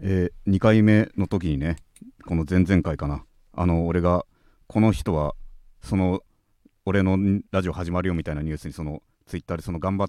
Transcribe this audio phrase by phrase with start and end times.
[0.00, 1.76] えー、2回目の時にね
[2.26, 3.24] この前々回かな。
[3.52, 4.24] あの俺が
[4.66, 5.34] この人は
[5.82, 6.22] その
[6.84, 7.18] 俺の
[7.50, 10.08] ラジオ始まるよみたいなニュースにそのツイッターでその頑張っ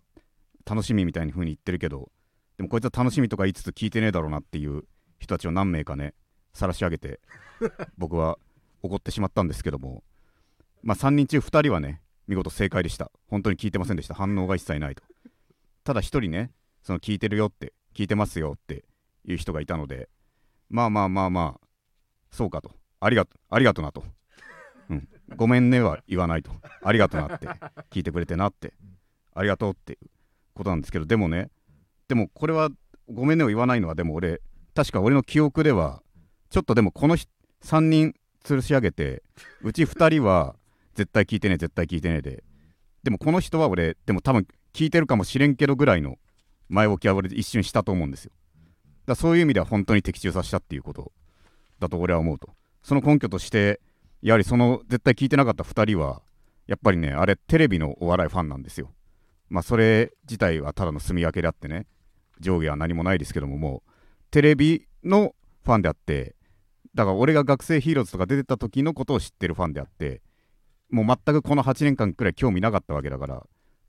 [0.65, 2.11] 楽しみみたいな風に言ってるけど
[2.57, 4.83] でもこいつは楽しみとか言いつつ聞いてねえだろうなっていう
[5.19, 6.13] 人たちを何名かね
[6.53, 7.19] 晒し上げて
[7.97, 8.37] 僕は
[8.83, 10.03] 怒ってしまったんですけども。
[10.81, 13.11] まあ3人中2人はね見事正解でした。
[13.27, 14.13] 本当に聞いてませんでした。
[14.13, 15.03] 反応が一切ないと。
[15.83, 16.51] ただ1人ね
[16.83, 18.85] その聞いてるよって聞いてますよって
[19.25, 20.09] いう人がいたので
[20.69, 21.67] まあまあまあまあ
[22.31, 22.71] そうかと。
[23.01, 24.03] ありがとありがとなと、
[24.89, 26.51] うん、ごめんねは言わないと。
[26.83, 27.47] ありがとなって
[27.89, 28.73] 聞いてくれてなって。
[29.33, 30.09] ありがとうっていう
[30.53, 31.49] ことなんですけどでもね
[32.07, 32.69] でもこれは
[33.07, 34.41] ごめんねを言わないのはでも俺
[34.75, 36.01] 確か俺の記憶では
[36.49, 39.23] ちょっとでもこの3人吊るし上げて
[39.61, 40.55] うち2人は
[40.95, 42.43] 絶対聞いてね絶対聞いてねで。
[43.01, 46.17] でもこの人は俺でも多分聞いてるかもしれんけどぐらいの
[46.67, 48.31] 前置きは俺一瞬したと思うんですよ。
[49.09, 51.11] だそういう意味では本当に的中させたっていうこと
[51.79, 52.49] だと俺は思うと。
[52.81, 53.81] その根拠として
[54.21, 56.21] やはりその絶対聞いてなかった2人は
[56.67, 58.91] やっぱりねあれテレビのお笑いファンなんですよ。
[59.49, 61.87] まあそれ自体はただの住み分けであってね
[62.39, 63.91] 上下は何もないですけどももう
[64.31, 65.33] テレビの
[65.65, 66.35] ファンであって
[66.93, 70.21] だから俺が学生ヒーローズとか出てた時のことを知ってるファンであって
[70.89, 73.45] もう全くこの8年間くらい興味なかったわけだから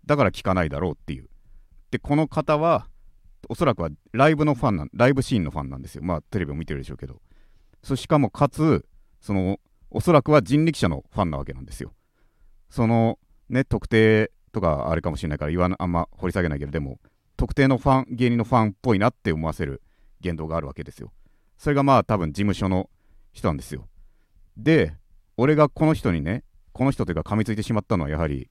[0.07, 1.29] だから聞かないだろうっていう。
[1.91, 2.87] でこの方は
[3.49, 6.03] おそらくはライブのファンなんライブシーンのファンなんですよ。
[6.03, 7.21] まあテレビを見てるでしょうけど。
[7.83, 8.87] そしかもかつ
[9.21, 9.59] その
[9.91, 11.93] おそらくは人力車のファンなわけなんですよ。
[12.69, 13.19] その
[13.49, 17.01] ね特定とかあれかもしれないから言わなあんま掘り下げないけどでも
[17.37, 19.83] 特定のファン芸人のファンっぽいなって思わせる
[20.21, 21.13] 言動があるわけですよ。
[21.57, 22.89] それがまあ多分事務所の
[23.33, 23.89] 人なんですよ。
[24.57, 24.95] で
[25.37, 28.51] 俺がこの人にねこの人というか噛みついてしまったのはやはり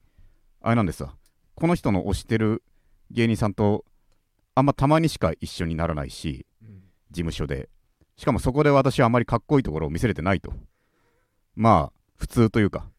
[0.60, 1.14] あれなんですわ。
[1.54, 2.62] この人の推してる
[3.10, 3.84] 芸人さんと
[4.54, 6.46] あんまたまにしか一緒にならないし、
[7.10, 7.68] 事務所で。
[8.16, 10.52] しかもそこで私はあまりかっこいいところを見せれてないと。
[11.54, 12.90] まあ普通というか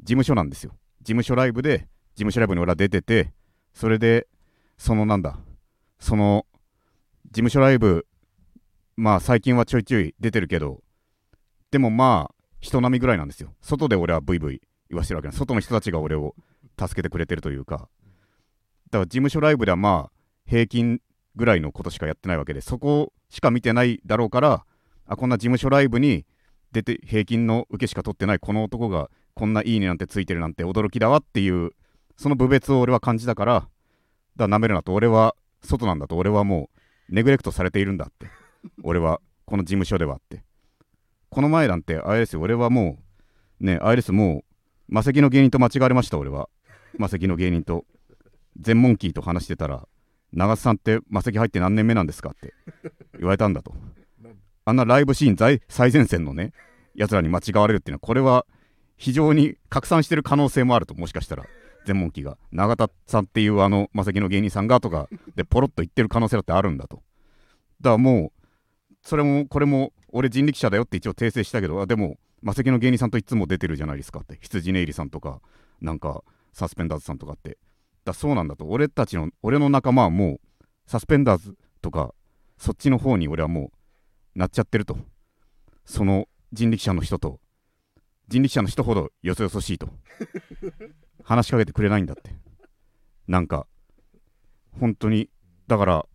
[0.00, 0.72] 事務所なんですよ。
[1.00, 3.32] 事務所ライブで事務所ライブに俺は出てて
[3.74, 4.28] それで
[4.78, 5.36] そのなんだ
[5.98, 6.46] その
[7.26, 8.06] 事務所ライブ
[8.96, 10.80] まあ最近はちょいちょい出てるけど
[11.70, 13.52] でもまあ人並みぐらいなんですよ。
[13.60, 16.36] 外で俺はブイブイ言わしてるわけな外の人たちが俺を
[16.78, 17.76] 助けてくれてるというか。
[17.76, 17.88] だか
[18.98, 20.21] ら事務所ライブではまあ
[20.52, 21.00] 平均
[21.34, 24.66] ぐらいのことしかやってないわけでそこしか見てないだろうから
[25.06, 26.26] あこんな事務所ライブに
[26.72, 31.70] 出て平均の受けしか取ってないこの男がこんないいねなんてついてるなんて驚きだわっていう
[32.18, 33.66] その部別を俺は感じたから
[34.36, 36.68] だなめるなと俺は外なんだと俺はも
[37.08, 38.26] うネグレクトされているんだって
[38.82, 40.44] 俺はこの事務所ではって。
[41.30, 42.98] この前なんてあれですよ俺はも
[43.58, 44.44] うねあれですも
[44.90, 46.50] う魔石の芸人と間違われました俺は。
[46.98, 47.86] 魔石の芸人と
[48.60, 49.88] 全モンキーと話してたら
[50.32, 52.54] 長瀬さんって魔石入って何年目なんですかって。
[53.18, 53.74] 言われたんだと。
[54.64, 56.52] あんなライブシーン最前線のね
[56.94, 58.46] やつらに間違われるっていうのはこれは
[58.96, 61.44] 非常に拡散してる可能性もあるともしかしたら。
[61.84, 62.38] 全問記が。
[62.52, 67.02] 永田さんっていうあの魔石の芸人さんがとかでポロッと言ってる可能性だってあるんだと。
[67.80, 68.32] だからも
[68.90, 74.38] うそれもこれも俺人力車だよって一応訂正したけどでも魔石の芸人さんといつも出てるじゃないですかって。
[74.40, 75.40] 羊ねいりさんとか
[75.80, 76.22] なんか
[76.52, 77.58] サスペンダーズさんとかって
[78.04, 78.64] だそうなんだと。
[78.66, 82.14] 俺たちの俺の仲間はもうサスペンダーズとか
[82.58, 83.70] そっちの方に俺はも
[84.34, 84.96] うなっちゃってると。
[85.84, 87.40] その人力車の人と
[88.28, 89.88] 人力車の人ほどよそよそしいと。
[91.24, 92.30] 話しかけてくれないんだって。
[93.28, 93.66] なんか
[94.78, 95.28] 本当に
[95.66, 96.06] だから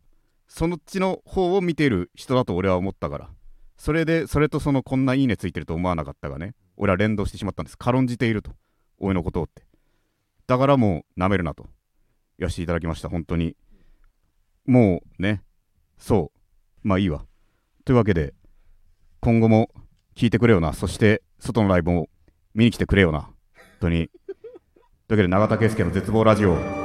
[0.47, 3.29] そのっちの方を見ている人だと俺は思ったから。
[3.77, 7.77] それでそれとそのこんないいねついてると思わなかったがね俺は連動してしまったんです。
[7.77, 8.51] 軽んじていると。
[8.99, 9.65] 俺のことをって。
[10.47, 11.67] だからもうなめるなと。
[12.37, 13.55] やしていただきました本当に。
[14.65, 15.43] もうね
[15.97, 16.87] そう。
[16.87, 17.25] まあいいわ。
[17.85, 18.33] というわけで
[19.21, 19.69] 今後も
[20.15, 20.73] 聞いてくれよな。
[20.73, 22.09] そして外のライブも
[22.53, 23.21] 見に来てくれよな。
[23.21, 23.31] 本
[23.81, 24.09] 当に。
[25.07, 26.76] というわけで永田圭介の絶望ラジオ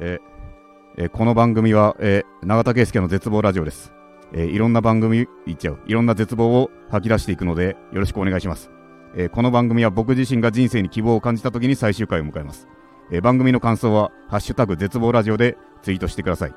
[0.00, 0.20] え
[1.12, 3.92] この番組は、え、永田圭介の絶望ラジオです、
[4.32, 5.78] え、いろんな番組言っちゃう。
[5.86, 8.70] いろんな絶望を吐き出していくのでよろしくお願いします、
[9.16, 12.68] え、この番組は僕自身が人生に希望を感じた時に最終回を迎えます、
[13.10, 16.54] え番組の感想は「ハッシュタグ絶望ラジオ」でツイートしてください。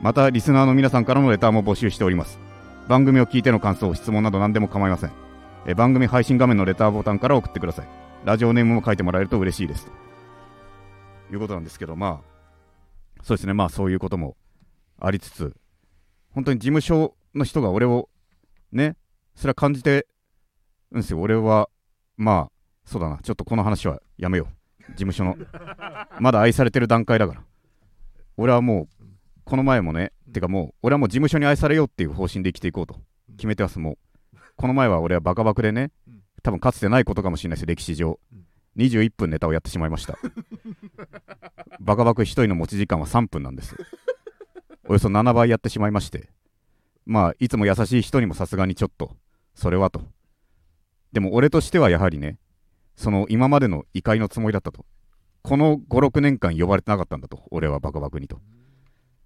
[0.00, 2.38] またリスナーの皆さんからのレターも募集しております。
[2.86, 5.10] 番組を聞いての感想質問など何でも構いません、
[5.66, 7.88] え番組配信画面のレターボタンから送ってください。
[8.24, 9.90] ラジオネームも書いてもらえると嬉しいです。
[11.28, 12.37] ということなんですけどまあ
[13.22, 14.36] そうですね、まあそういうことも
[15.00, 15.54] ありつつ
[16.30, 18.08] 本当に事務所の人が俺を
[18.72, 18.96] ね
[19.34, 20.06] それは感じて
[20.90, 21.20] うんですよ。
[21.20, 21.68] 俺は
[22.16, 22.52] まあ
[22.84, 23.18] そうだな。
[23.22, 24.82] ちょっとこの話はやめよう。
[24.90, 25.36] 事務所の
[26.20, 27.42] まだ愛されてる段階だから。
[28.36, 29.04] 俺はもう
[29.44, 32.96] この前もねてかもう俺はもう事務所に愛されようっていう方針で生きていこうと。
[33.36, 33.78] 決めてます。
[33.78, 35.90] もうこの前は俺はバカバクでね
[36.42, 38.18] 多分かつてないことかもしれないです歴史上
[38.78, 40.16] 21分ネタをやってしまいました。
[41.80, 43.76] バカバク1人の持ち時間は3分なんです。
[44.86, 46.30] およそ7倍やってしまいまして。
[47.04, 49.16] まあいつも優しい人にもさすがにちょっと。
[49.54, 50.06] それはと。
[51.12, 52.38] でも俺としてはやはりね
[52.94, 54.86] その今までの怒りのつもりだったと。
[55.42, 58.40] この56年間呼ばれてなかったんだと俺はバカバクにと。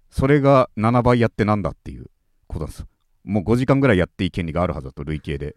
[0.09, 2.05] それが7倍やってなんだっていう
[2.47, 2.85] ことなんです。
[3.23, 5.55] もう5時間ぐらいやっていい権利があるはずだと累計で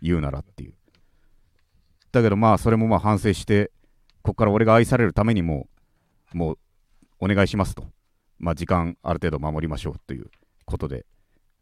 [0.00, 0.74] 言うならっていう
[2.12, 3.70] だけどまあそれもまあ反省して
[4.22, 5.66] ここから俺が愛されるためにも
[6.32, 6.58] もう
[7.20, 7.84] お願いしますと。
[8.38, 10.30] まあ時間ある程度守りましょうという
[10.64, 11.06] ことで。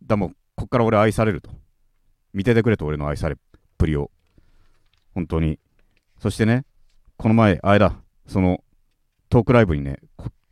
[0.05, 1.51] だもうここから俺愛されると。
[2.33, 3.39] 見ててくれと俺の愛されっ
[3.79, 4.11] ぷりを。
[5.15, 5.59] 本当に。
[6.19, 6.65] そしてね
[7.17, 7.95] この前あれだ
[8.27, 8.63] その
[9.29, 9.99] トークライブにね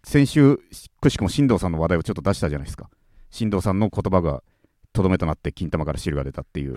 [0.04, 0.58] 先週
[1.00, 2.88] くしくも進藤さんの話題をちょっと出したじゃないですか。
[3.30, 4.42] 進藤さんの言葉が
[4.92, 6.76] とどめとなって金玉から汁が出たっていう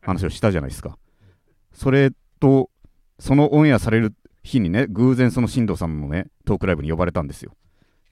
[0.00, 0.98] 話をしたじゃないですか。
[1.72, 2.10] それ
[2.40, 2.70] と
[3.18, 7.52] そのオンエアされる日にね偶然その進藤さんのねトークライブに呼ばれたんですよ。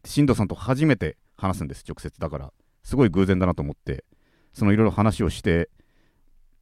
[0.05, 2.53] 進藤さんと初めて話すんです直接だから。
[2.83, 4.05] すごい偶然だなと思って
[4.53, 5.69] そのいろいろ話をして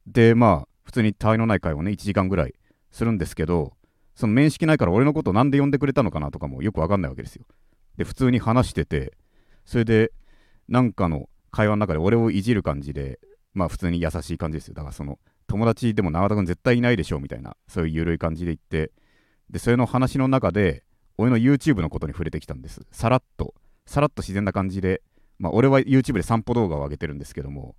[0.05, 2.55] でまあ普通に他愛のない会をね1時間ぐらい
[2.91, 3.73] するんですけど
[4.15, 7.45] その面識ないから俺のことを何で呼んでくれたのかなとかもよくわかんないわけですよ。
[7.97, 9.13] で普通に話してて
[9.65, 10.11] それで
[10.67, 13.19] なんかの会話の中で俺をいじる感じで
[13.53, 14.73] まあ普通に優しい感じですよ。
[14.73, 15.19] だからその
[15.49, 18.91] 友達でも永田君絶対いないでしょみたいなそういう緩い感じで言って
[19.49, 20.83] でそれの話の中で
[21.17, 22.81] 俺の YouTube のことに触れてきたんです。
[22.91, 23.53] さらっと。
[23.85, 25.01] さらっと自然な感じで。
[25.39, 27.75] まあ俺は YouTube で散歩動画を上げてるんですけども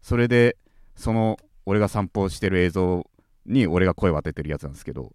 [0.00, 0.56] それで
[0.94, 1.36] その
[1.66, 3.04] 俺が散歩してる映像
[3.46, 5.12] に俺が声を当ててるやつなんですけど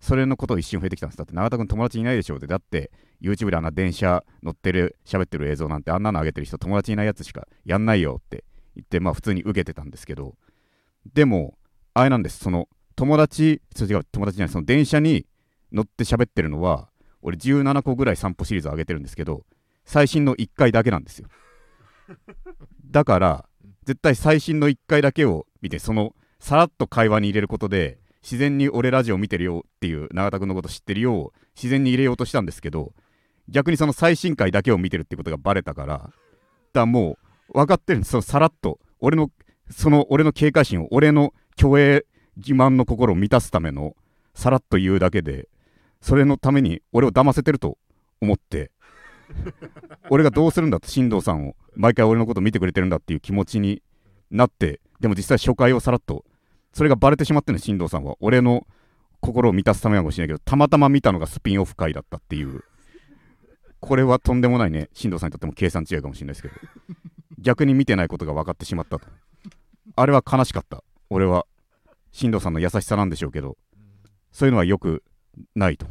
[0.00, 1.18] それのことを一瞬触れてきたんです。
[1.18, 2.46] だって永田君友達いないでしょって。
[2.46, 8.44] だって YouTube であんな電車乗ってる喋ってる映像なんてあんなの上げてる人友達いないやつしかやんないよって
[8.76, 10.36] 言ってまあ普通に受けてたんですけど
[11.06, 11.58] でも
[11.94, 12.38] あれなんです。
[12.38, 15.26] その友達違う友達じゃないその電車に
[15.72, 16.88] 乗って喋ってるのは
[17.22, 19.44] 俺17個ぐらい散歩シリーズ上げてるんですけど
[19.84, 21.28] 最新の1回だけなんですよ。
[22.90, 23.48] だから
[23.84, 32.92] 絶対最新の1回だけを見てそのさらっと会話に入れることで自然に俺ラジオ見てるよっていう永田君のこと知ってるよう自然に入れようとしたんですけど
[33.48, 36.12] 逆にその最新回だけを見てるってことがバレたからだか
[36.74, 37.18] らも
[37.48, 38.10] う分かってるんです。
[38.10, 39.30] そのさらっと俺の
[39.70, 42.06] その俺の警戒心を俺の虚栄
[42.38, 43.94] 欺瞞の心を満たすための
[44.34, 45.48] さらっと言うだけで
[46.00, 47.78] それのために俺を騙せてると
[48.20, 48.70] 思って
[50.10, 53.82] 俺がどうするんだって進藤さんを毎回俺のこと見てくれてるんだっていう気持ちに
[54.30, 56.24] なってでも実際初回をさらっと
[56.72, 58.66] それがバレてしまってるの進藤さんは俺の
[59.20, 62.64] 心を満たすためかもしれないけどたまたま見たのがスピンオフ回だったっていう。
[63.80, 66.54] これはとんでもないね進藤さんにとっても計算違いかもしれないですけど
[67.38, 69.06] 逆に見てないことが分かってしまったと。
[69.96, 70.82] あれは悲しかった。
[71.10, 71.46] 俺は
[72.12, 73.56] 進藤さんの優しさなんでしょうけど。
[74.32, 75.02] そういうのはよく
[75.54, 75.86] ないと。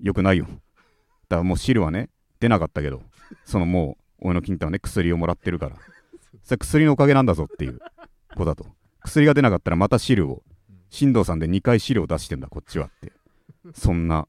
[0.00, 0.46] よくないよ。
[0.46, 2.08] だからもう汁はね
[2.40, 3.02] 出なかったけど。
[3.44, 5.76] そのもう俺の金太はね薬をもらってるから。
[6.42, 7.80] それ薬のおかげなんだぞっていう
[8.36, 8.66] 子だと。
[9.04, 10.42] 薬が出なかったらまた汁を。
[10.90, 13.12] 進藤さんで2回汁を出してんだこっちはって。
[13.74, 14.28] そんな。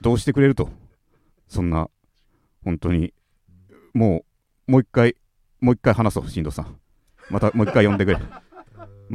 [0.00, 0.68] どうしてくれると。
[1.48, 1.88] そんな。
[2.64, 3.12] 本当に。
[3.92, 4.24] も
[4.68, 5.16] うもう一回
[5.60, 6.78] もう一回話そう進藤さん。
[7.30, 8.18] またもう一回呼んでくれ。
[8.18, 8.28] もう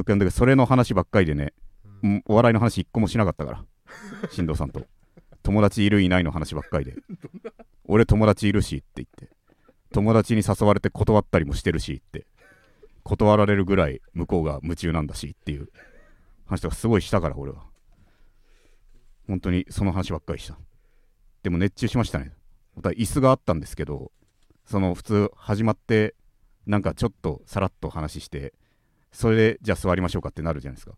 [0.02, 0.32] 一回呼んでくれ。
[0.32, 1.54] それの話ばっかりでね
[2.26, 3.66] お笑いの話一個もしなかったから
[4.32, 4.86] 進藤さんと。
[5.44, 6.96] 友達いるいないの話ばっかりで。
[7.86, 9.30] 俺友達いるしって言って。
[9.94, 12.28] 友達に誘われて断ったりもしてるしって。
[13.04, 15.70] 断られるぐらい向こうが夢中なんだしっていう。
[16.46, 17.64] 話とかすごいしたから俺は。
[19.28, 20.58] 本当にその話ばっかりした。
[21.44, 22.34] でも熱中しましたね。
[22.76, 24.12] また椅子があったんですけど
[24.66, 26.14] その普通始まって
[26.68, 28.54] なんかちょっとさらっと話して
[29.12, 30.94] それでじゃあ座りましょうかってなるじゃないですか。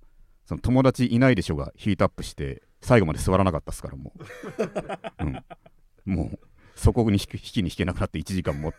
[0.45, 5.23] その友達いないでしょがヒートアップして最後まで座らなかったですからもう、
[6.07, 6.39] うん、もう
[6.75, 8.73] そこに引きに引けなくなって1時間も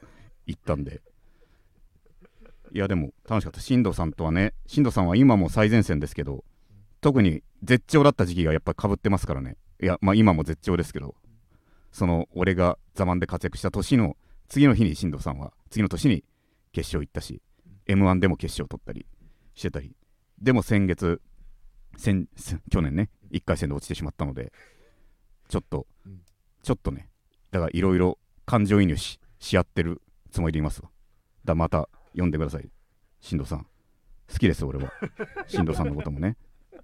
[0.47, 1.01] 行ったんで。
[2.73, 3.61] いやでも楽しかった。
[3.61, 6.45] 進藤さんとはね進藤さんは今も最前線ですけど
[7.01, 9.57] 特に絶頂だった時期がやっぱりかぶってますからね。
[9.81, 11.15] いやまあ今も絶頂ですけど
[11.93, 14.17] その俺が座満で活躍した年の
[14.49, 16.25] 次の日に進藤さんは次の年に
[16.73, 17.43] 決勝行ったし
[17.87, 19.07] m 1でも決勝取ったり
[19.55, 19.97] してたり。
[20.41, 21.21] でも先月
[21.97, 22.29] 先
[22.71, 24.53] 去年ね1回戦で落ちてしまったので
[25.49, 25.87] ちょっと
[26.63, 27.09] ちょっとね
[27.51, 30.01] だからいろいろ感情移入しし合ってる
[30.31, 30.91] つもりでいますわ。
[31.45, 32.71] だまた呼んでください。
[33.21, 33.67] 進藤さん。
[34.31, 34.93] 好きです俺は。
[35.47, 36.37] 進藤さんのこともね。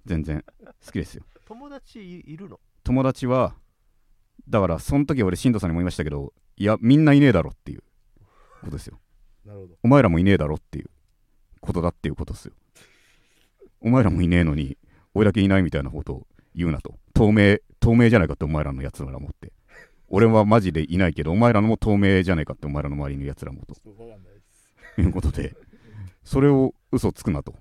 [0.05, 0.43] 全然
[0.85, 1.23] 好きですよ。
[1.45, 2.59] 友達いるの？
[2.83, 3.55] 友達は
[4.47, 7.83] だからその時俺進藤さんにも言いましたけどいやみんないねえだろっていう
[8.61, 8.99] ことですよ
[9.83, 10.89] お前らもいねえだろっていう
[11.61, 12.53] ことだっていうことですよ。
[13.81, 14.77] お前らもいねえのに
[15.13, 16.95] 俺だけいないみたいなことを言うなと。
[17.13, 19.51] 透明透明じゃないかってお前らのやつらもって。
[20.09, 23.75] 俺はマジでいないけどお前らのも透明じゃないかってお前らの周りのやつらもと。
[24.99, 25.55] いうことで
[26.23, 27.53] それを嘘つくなと。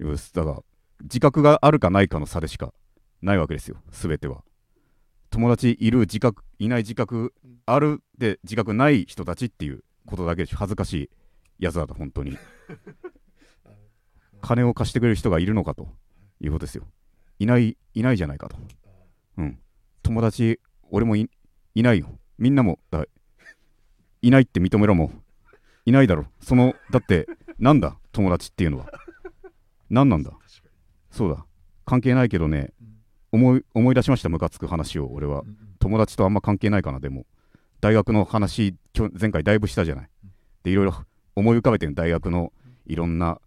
[0.00, 0.62] だから
[1.02, 2.72] 自覚があるかないかの差でしか
[3.20, 3.76] ないわけですよ。
[3.90, 4.42] 全ては。
[5.30, 7.34] 友達いる自覚いない自覚
[7.66, 10.56] あるで自覚ない人たちっていうことだけでしょ。
[10.56, 11.10] 恥ずかしい。
[11.58, 12.36] やつだと本当に。
[14.40, 15.88] 金を貸してくれる人がいるのかと。
[16.40, 16.84] いうことですよ。
[17.40, 18.56] いないいないじゃないかと。
[19.38, 19.58] うん。
[20.04, 20.60] 友達
[20.90, 21.28] 俺もい
[21.74, 22.16] ないよ。
[22.38, 23.06] みんなもだ
[24.22, 25.10] いないって認めろも。
[25.84, 26.26] いないだろ。
[26.40, 27.26] そのだって
[27.58, 27.96] なんだ？
[28.12, 28.86] 友達っていうのは。
[29.90, 30.30] 何なんだ？
[31.10, 31.44] そうだ。
[31.84, 32.72] 関係ないけどね。
[33.32, 34.28] 思い思い出しました？
[34.28, 35.42] ムカつく話を俺は。
[35.80, 37.26] 友達とあんま関係ないかなでも。
[37.80, 38.76] 大学の話
[39.18, 40.10] 前回だいぶしたじゃない。
[40.62, 40.94] でいろいろ
[41.38, 42.52] 思い浮かべてる大学の
[42.86, 43.40] いろんな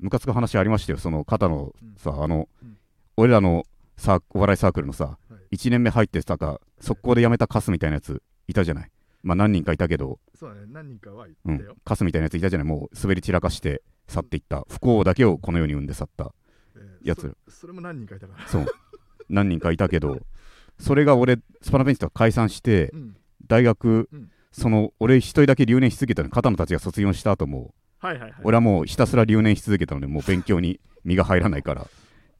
[0.00, 0.98] ムカつく話ありましたよ。
[0.98, 2.76] その肩のさあのうん。
[3.16, 3.64] 俺らの
[3.96, 5.18] さお笑いサークルのさは
[5.50, 5.56] い。
[5.56, 8.90] 1年目入ってさか速攻で辞めたカスみたいなやついたじゃない。
[9.22, 10.18] まあ何人かいたけど。
[10.34, 10.66] そうだね。
[10.68, 12.66] 何人かはうん言ったよ、カスみたいなやついたじゃない。
[12.68, 14.64] もう滑り散らかして去っていった。
[14.68, 16.34] 不幸だけをこの世に生んで去った
[16.76, 17.36] えーやつ。
[17.48, 18.66] そそれも何人かいたからそう。
[19.28, 20.18] 何人かいたけど
[20.78, 23.16] それが俺スパナベンチとか解散してうん。
[23.46, 28.34] 大学、うんその俺一人だけ留年し続けたの片野たちが卒業した後もはいはいはい。
[28.44, 31.86] 俺はもうひたすら留年し続けたのでもう勉強に身が入らないから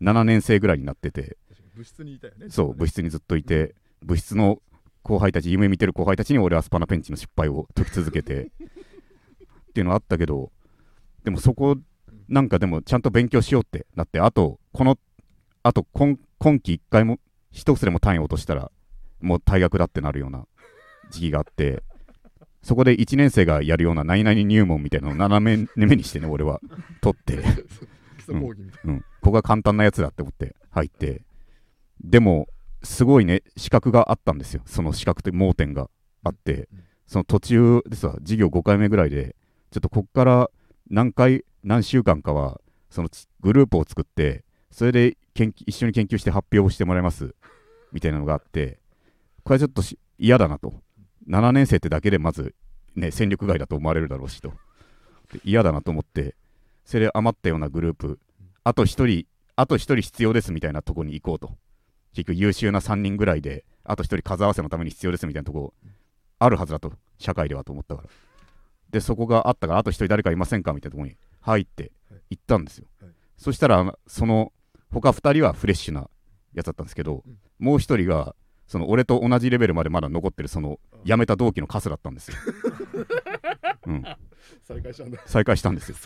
[0.02, 1.36] 7年生ぐらいになってて
[1.74, 4.60] 部室にいたよねそう部室にずっといて部室の
[5.02, 8.46] 後輩たち夢見てる後輩たちに俺はスパナペンチの失敗を解き続けてっ
[9.74, 10.52] ていうのあったけど
[11.24, 11.76] でもそこ
[12.28, 14.98] なんかでもちゃんと勉強しようってなってあとこの
[15.62, 17.18] あと今今期1回も
[17.50, 18.70] 一つでも単位落としたら
[19.20, 20.46] もう退学だってなるような
[21.10, 21.82] 時期があって
[22.62, 26.60] そこで1年生がやるような何々入門みたいなのを斜め目にしてね俺は。
[27.00, 27.42] 取って。
[28.18, 31.22] 基礎講義みたいうん、ここが簡単なやつだって思って入って。
[32.02, 32.48] でも
[32.82, 34.62] すごいね資格があったんですよ。
[34.66, 35.90] その資格という盲点が
[36.22, 36.84] あって、うん。
[37.06, 39.34] その途中でさ授業5回目ぐらいで
[39.70, 40.50] ちょっとこっから
[40.88, 47.34] 何回何週間かはそのちグループを作ってそれで研究一緒に研究して発表をしてもらいます。
[47.92, 48.78] みたいなのがあって。
[49.44, 50.72] これはちょっとし嫌だなと
[51.28, 52.54] 7年生ってだけでまず
[52.94, 54.52] ね戦力外だと思われるだろうしと。
[55.32, 56.34] で嫌だなと思って
[56.84, 58.18] それで余ったようなグループ
[58.64, 59.26] あと1人
[59.56, 61.56] あと1人必要ですみたいなとこに行こうと。
[62.14, 65.72] 結局優秀な3人ぐらいであと1人数合わせのために必要ですみたいなとこ
[66.38, 66.92] あるはずだと。
[67.18, 68.08] 社会ではと思ったから。
[68.90, 71.92] でそこがあったからあと1人誰かいませんかみたいなとこに入って
[72.30, 73.10] 行ったんですよ、はい。
[73.38, 74.52] そしたらその
[74.92, 76.10] 他2人はフレッシュな
[76.52, 77.38] やつだったんですけど、うん。
[77.58, 78.34] もう1人が
[78.72, 82.38] その俺と同じレベルまでまだ残ってるその辞めた同期のカスだったんですよ、
[83.86, 84.02] うん、
[84.62, 85.22] 再開したんだ。
[85.26, 85.96] 再会したんですよ。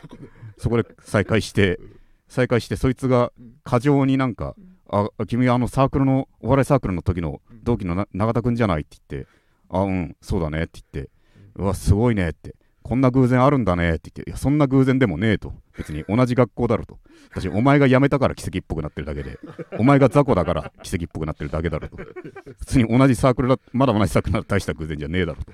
[0.59, 0.85] そこで。
[0.99, 1.79] 再会して
[2.27, 3.55] 再会してそいつがうん。
[3.63, 4.57] 過剰になんか
[4.91, 9.29] 「あ君あのサークルのお笑いサークルの時の同期のな永田君じゃない?」って言って
[9.71, 11.11] 「あうんそうだね」って言って
[11.55, 15.53] 「うわすごいね」って「こんな偶然あるんだね」って言って「いやそんな偶然でもねえ」と。
[15.77, 16.99] 別に同じ学校だろと。
[17.31, 19.39] 私お前が辞めたから奇跡っぽくなってるだけで
[19.79, 21.97] お前が雑魚だから奇跡っぽくなってるだけだろと。
[21.97, 25.53] 普通に同じサークルだまだ同じサークルなら大した偶然じゃねえだろと。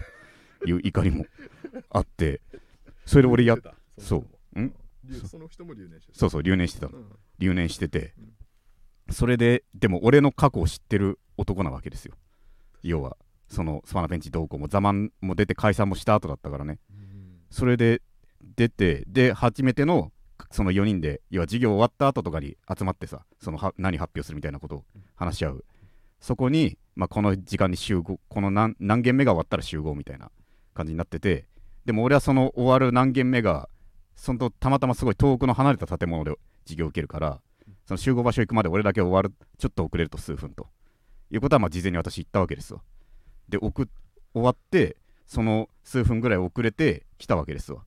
[0.68, 1.26] いう怒りも
[1.90, 2.40] あって
[3.06, 3.56] それで俺や
[3.98, 4.18] そ
[4.54, 4.74] うのん？
[5.04, 6.18] 留その人も留年してた。
[6.18, 6.98] そうそう留年してたの。
[6.98, 7.06] うん。
[7.38, 8.14] 留年してて
[9.10, 12.14] それででも俺の過去を知ってる男なわけですよ。
[12.82, 13.16] 要は
[13.48, 16.78] そのスパナベンチ同行もザマンも出て解散もした後だったからね。
[16.90, 16.91] うん
[17.52, 18.00] それで
[18.56, 20.10] 出てで初めての
[20.50, 25.64] その4人で要は授業終わった後とかに集まってさそのは何発表するみたいなことを話し合う。
[26.20, 30.30] そこに、まあ、この時間に集合この何何件目が終わったら集合みたいな
[30.72, 31.46] 感じになってて
[31.84, 33.68] でも俺はその終わる何件目が
[34.14, 37.40] そのたまたますごい遠くの離れた建物で授業を受けるから
[37.86, 40.68] その集合場所行くまで俺だけ終わるちょっと遅れると数分と。
[41.30, 42.80] いうことはまあ事前に私言ったわけですわ
[43.48, 43.88] で送
[44.34, 47.84] 終わってその数分ぐらい遅れて来たわけですわ。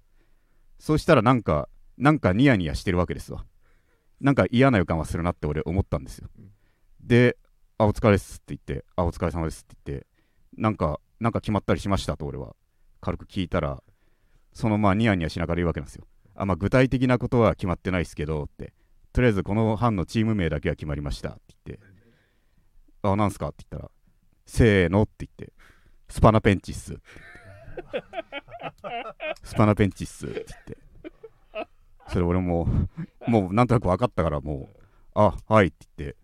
[0.80, 3.46] そうしたらなんかなんかニヤニヤしてるわけですわ。
[4.22, 6.30] なんか嫌な予感はするなって俺思ったんですよ、
[7.02, 7.38] で
[7.78, 10.08] 「あお疲れっす」って言って「あお疲れ様です」って言って
[10.58, 12.56] なんかなんか決まったりしましたと俺は。
[13.02, 13.84] 軽く聞いたら
[14.52, 16.08] そのまあニヤニヤしながら言うわけなんですよ。
[16.34, 18.74] あまあ具体的なことは決まってないですけどって。
[19.14, 21.86] とりあえずこの班のチーム名だけは決まりましたって言って。
[23.04, 23.92] あなんすかって言ったら
[24.48, 25.54] せーのって言って。
[26.10, 26.98] スパナペンチっす
[29.44, 30.78] スパナペンチっすって言って。
[32.08, 32.68] それ俺も
[33.28, 34.80] もうなんとなく分かったからもう
[35.16, 36.18] あはいって言って。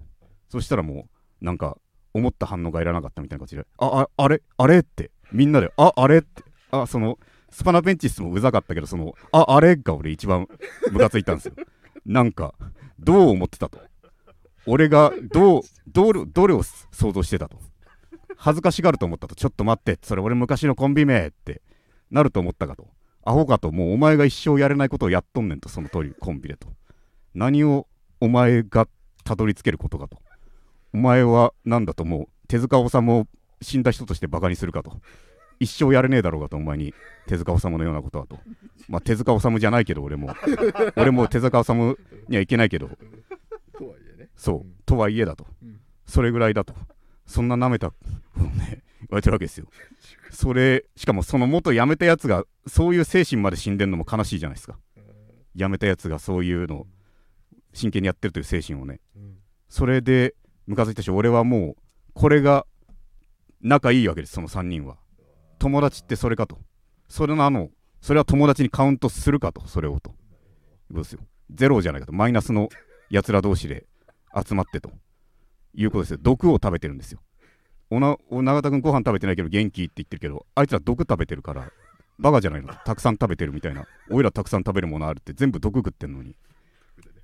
[0.50, 1.08] そしたらも
[1.42, 1.78] うなんか
[2.14, 3.66] 思った反応がいらなかったみたいな感じで。
[3.78, 4.42] あああれ？
[4.58, 4.80] あれ？
[4.80, 5.12] って。
[5.32, 6.20] みんなでああれ？
[6.20, 6.44] って。
[6.72, 7.18] あその
[7.50, 9.76] スパナペンチスもうざかったけどそのああれ？
[9.76, 10.48] が俺一番
[10.92, 11.54] ムカついたんですよ。
[12.06, 12.54] なんか
[13.00, 13.80] どう思ってたと。
[14.68, 17.60] 俺がどうどれどれを想像してたと。
[18.44, 19.36] 恥ずかしがると思ったと。
[19.36, 21.62] ちょっと待ってそれ俺昔のコンビ名って
[22.10, 22.88] なると思ったかと。
[23.24, 26.68] アホかともうお前が一生やれないことをやっとんねんとその通りコンビでと。
[27.36, 27.88] 何を
[28.20, 28.88] お前が
[29.24, 30.18] たどり着けることかと。
[30.92, 33.28] お前は何だともう手塚治虫を
[33.62, 35.00] 死んだ人としてバカにするかと。
[35.60, 36.96] 一生やれねえだろうかとお前に
[37.28, 38.40] 手塚治虫のようなことはと。
[38.90, 40.34] まあ手塚治虫じゃないけど俺も。
[40.96, 41.96] 俺も手塚治虫
[42.28, 42.90] にはいけないけど。
[43.78, 44.30] とはいえね。
[44.36, 45.80] そう、うんとはいえだと、うん。
[46.08, 46.74] それぐらいだと
[47.32, 47.92] そんな舐めたを
[48.40, 49.68] ね言われてるわけですよ。
[50.30, 54.78] それしかもその元辞めたやつがそういう精神まで死んでんのも悲しいじゃないですか。
[55.56, 56.88] 辞めたやつがそういうのを
[57.74, 59.00] 真剣にやってるという精神をね。
[59.16, 59.38] うん。
[59.70, 60.36] それで
[60.68, 61.76] ムカついたし俺はもう
[62.14, 62.66] これが
[63.62, 64.98] 仲いいわけですその3人は。
[65.58, 66.60] 友達ってそれかと。
[67.08, 67.70] それのあの。
[68.02, 70.10] それは友達にカウントするかとそれをと。
[70.10, 71.20] いうことですよ。
[71.52, 72.14] ゼロじゃないかと。
[72.14, 72.70] マイナスの
[73.10, 73.86] やつら同士で
[74.36, 74.92] 集まってと
[75.74, 76.20] いうことですよ。
[76.22, 77.20] 毒を食べてるんですよ。
[77.90, 81.70] おな永田君ご飯食べてないけど元気って言ってるけどあいつら毒食べてるから
[82.20, 83.86] バカじゃないのたくさん食べてるみたいな。
[84.10, 86.36] 俺らたくさん食べるものあるって全部毒食ってんのに。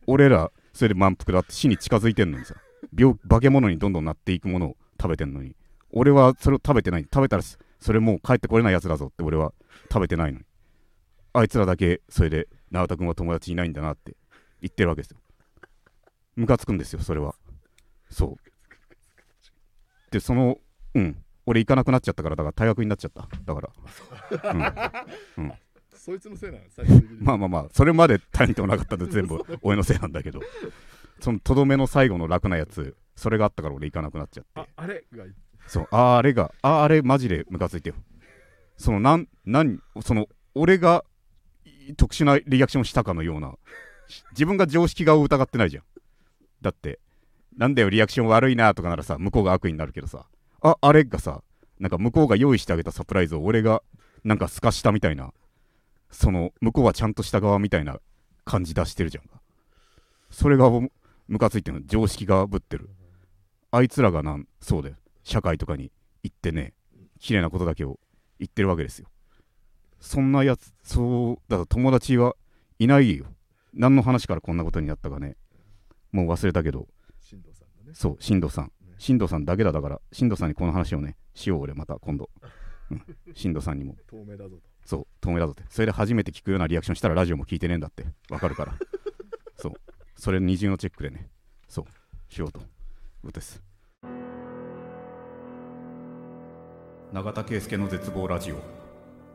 [0.08, 2.56] 俺らそれで満腹だって死に近づいてんのにさ。
[2.98, 5.56] 病化け物にどんどんなっていくものを食べてんのに。
[5.92, 7.04] 俺はそれを食べてない。
[7.04, 9.54] 食べたらそれもう帰ってこれないやつだぞって俺は
[9.92, 10.46] 食べてないのに。
[11.34, 14.16] あいつらだけそれで永田君は友達いないんだなって
[14.62, 15.18] 言ってるわけですよ。
[16.36, 17.36] ムカつくんですよそれは。
[18.10, 20.12] そう。
[20.12, 20.58] でその
[20.94, 21.24] うん。
[21.50, 23.28] 俺行かなくなっちゃったからだから退学になっちゃった。
[23.46, 25.06] だから。
[25.96, 27.22] そいつのせいなの最終的に。
[27.22, 30.41] まあまあまあそれまで大してもなかったんで全部俺のせいなんだけど。
[31.22, 34.50] そのとどめの最後の楽なやつそれがあったから俺行かなくなっちゃって。
[34.60, 35.26] ああれが
[35.67, 35.88] そう。
[35.91, 37.96] あれがあーあれマジでムカついてよ。
[38.76, 41.06] そのなんなんその俺が
[41.63, 43.54] い特殊なリアクションしたかのような。
[44.10, 45.84] し自分が常識が疑ってないじゃん。
[46.62, 47.00] だって
[47.58, 50.26] なんだよリアクション悪いなとかならさ向こうが悪意になるけどさ。
[50.62, 51.41] ああれがさ
[51.80, 53.84] なんか向こうが用意してあげたサプライズを俺が
[54.24, 55.32] なんかすかしたみたいな
[56.10, 58.00] その向こうはちゃんとした側みたいな
[58.46, 59.24] 感じ出してるじゃん
[60.32, 60.70] それが
[61.28, 61.86] ムカついてるの。
[61.86, 62.89] 常識がぶってる。
[63.72, 65.91] あいつらがなんそうだよ社会とかに
[66.24, 66.74] 行ってね
[67.20, 68.00] 綺麗なことだけを
[68.39, 69.08] 言ってるわけですよ。
[70.00, 72.36] そんなやつそうだから友達は
[72.80, 73.26] いないよ。
[73.74, 75.36] 何の話からこんなことになったかね。
[76.12, 76.88] もう忘れたけど。
[77.88, 77.93] ね。
[77.93, 78.71] そう進藤さん。
[78.97, 82.32] 進藤さんだけだだから進藤さんにこの話をねしよう俺また今度、
[82.89, 83.04] うん、
[83.36, 83.95] 進藤さんにも。
[84.08, 84.62] 透明だぞと。
[84.86, 85.63] そう透明だぞって。
[85.69, 88.06] それで初めて聞くようなリアクションしたらラジオも聞いてねえんだって。
[88.30, 88.73] わかるから。
[89.58, 89.73] そう。
[90.15, 91.30] それ二重のチェックでね。
[91.67, 92.34] そう。
[92.34, 92.60] しようと。
[92.60, 92.65] いう
[93.28, 93.63] ことです。
[97.13, 98.58] 永田圭介の絶望ラジオ。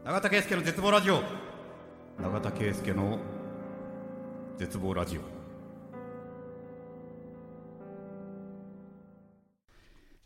[0.04, 1.22] 永田圭介の絶望ラジオ。
[2.20, 3.18] 永田圭介の
[4.58, 5.41] 絶望ラジオ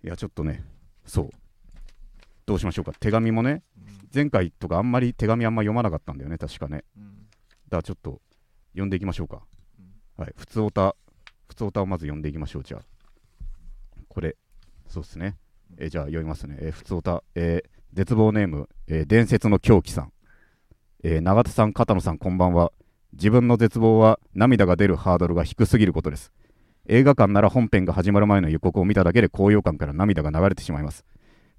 [0.06, 0.64] いやちょっとね
[1.04, 1.30] そう。
[2.46, 2.92] どうしましょうか。
[3.00, 3.64] 手紙もね
[4.14, 6.84] 前回とかあんまり手紙あんま読まなかったんだよね確かね。
[6.96, 7.26] うん
[7.68, 8.20] だからちょっと
[8.72, 9.42] 読んでいきましょうか、
[10.16, 10.94] はい普通おた
[11.48, 12.80] 普通おたをまず読んでいきましょうじゃあ。
[14.08, 14.36] これ
[14.86, 15.36] そうですね。
[15.76, 20.12] えーじゃあ読みますね、えー、普通おた、えー絶望ネーム、えー伝説の狂気さん、
[21.02, 22.72] えー永田さん片野さんこんばんは。
[23.12, 26.30] 自分の絶望は涙が出るハードルが低すぎることです。
[26.88, 31.04] 映画館なら本編が始まる前の予告を見ただけで高揚感から涙が流れてしまいます。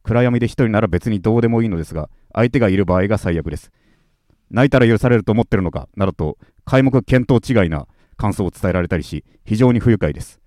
[0.04, 3.72] 暗闇で一人なら別にどうでもいいのですが相手がいる場合が最悪です。
[4.50, 10.40] 泣いたら許されると思ってるのかなどと皆目見当違いな感想を伝えられたりし非常に不愉快です。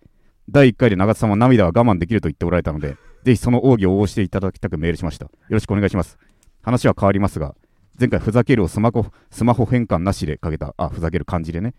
[0.48, 5.26] 第1回で永田さんは涙は我慢できると言っておられたのでぜひその奥義を応じていただきたくメールしました。
[5.26, 6.18] よろしくお願いします。
[6.62, 7.54] 話は変わりますが
[7.98, 11.74] 前回ふざけるをスマホスマホ変換なしでかけたあふざける漢字でね。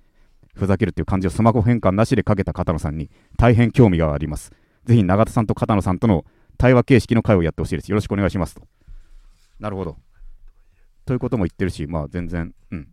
[0.55, 4.51] ふざけるっていう漢字をスマホ変換なしでかけた片野さんに大変興味があります。
[4.85, 6.25] ぜひ永田さんと片野さんとの
[6.57, 7.89] 対話形式の会をやってほしいです。
[7.89, 8.61] よろしくお願いしますと。
[9.59, 9.97] なるほど。
[11.05, 12.87] ということも言ってるしまあ全然うん。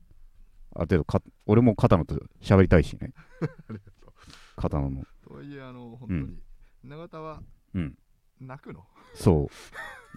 [0.74, 3.12] ある程度か俺も片野と喋りたいしね。
[4.56, 5.04] 片野も。
[5.26, 6.38] とはいえあの本当に、
[6.84, 7.42] 永田は
[7.74, 7.98] うん。
[8.40, 8.84] 泣くの？
[9.14, 9.48] そ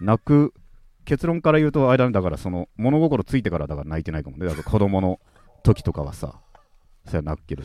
[0.00, 0.04] う。
[0.04, 0.54] 泣く。
[1.04, 2.12] 結論から言うとあれだね。
[2.12, 4.46] だからその物心ついてからだから泣いてないかもね。
[4.46, 5.20] だから子供の
[5.64, 6.40] 時とかはさ
[7.06, 7.62] それは泣くけど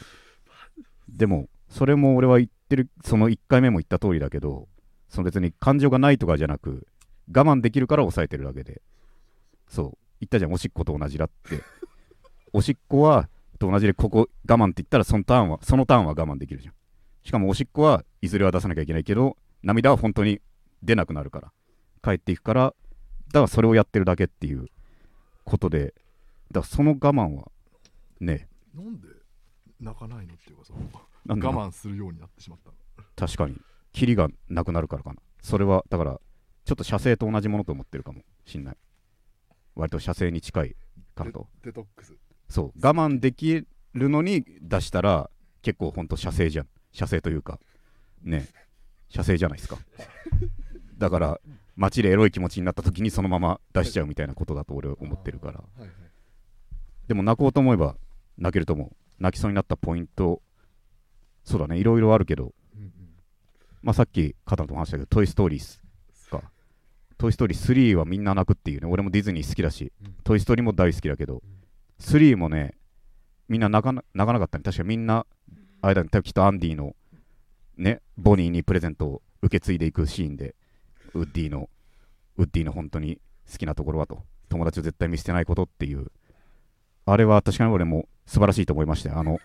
[1.09, 4.67] でもそれも俺は言ってるその1回目も言った通りだけど
[5.09, 6.87] その別に感情がないとかじゃなく
[7.33, 8.81] 我慢できるから抑えてるだけで。
[9.67, 9.97] そう。
[10.19, 11.61] 言ったじゃんおしっこと同じだって。
[12.53, 16.73] おしっこはと同じでここ我慢って言ったらそのターンはそのターンは我慢できるじゃん。
[17.23, 20.39] しかもおしっこはいずれは出さなきゃいけないけど涙は本当に
[20.83, 21.51] 出なくなるから。
[22.01, 22.73] 帰っていくから
[23.27, 24.67] だからそれをやってるだけっていう
[25.43, 25.93] ことで。
[26.51, 27.51] だからその我慢は
[28.21, 28.47] ね。
[28.73, 29.16] なんで？
[29.79, 30.73] 泣かないのっていうかさ
[31.25, 32.75] なんだろう我慢するようになってしまったの。
[33.15, 33.59] 確かに。
[33.93, 35.15] キリがなくなるからかな。
[35.41, 36.19] それはだから
[36.65, 38.77] ちょっと射精と同じものと思ってるかもしんない。
[39.75, 40.75] 割と射精に近い
[41.15, 41.47] からと。
[41.63, 42.13] デトックス。
[42.49, 42.79] そう。
[42.81, 45.29] 我慢できるのに出したら
[45.61, 46.67] 結構ほんと射精じゃん。
[46.91, 47.59] 射精というか
[48.23, 48.47] ね
[49.09, 49.77] 射精じゃないですか。
[50.97, 51.39] だから
[51.75, 55.59] 街でエロい気持ちになった時にそのまま出しちゃうみたいなことだと俺は思ってるから。
[55.59, 55.89] はいはい。
[57.07, 57.95] でも泣こうと思えば
[58.37, 60.41] 泣けると思う泣きそうになったポイント。
[61.43, 61.77] そうだね。
[61.77, 62.53] いろいろあるけど。
[62.75, 62.91] うんうん。
[63.81, 65.79] まあさっき肩とも話したけど「トイ・ストーリーズ」
[66.29, 66.43] か
[67.17, 68.87] 「トイ・ストーリー3」はみんな泣くっていうね。
[68.87, 71.41] 俺もディズニー好きだしうん「トイ・ストーリー」も大好きだけど
[71.99, 72.75] 3もね
[73.47, 74.63] みんな泣かな泣かなかったね。
[74.63, 75.25] 確かみんな
[75.81, 76.09] あれだね。
[76.23, 76.95] きっとアンディの
[77.77, 80.55] ねボニーにプレゼントを受け継いでいくシーンで
[81.13, 81.69] ウッディの
[82.37, 84.23] ウッディの本当に好きなところはと。
[84.49, 86.11] 友達を絶対見捨てないことっていう。
[87.05, 89.17] あれは確かに俺も素晴らしいと思いましたよ。
[89.17, 89.39] あの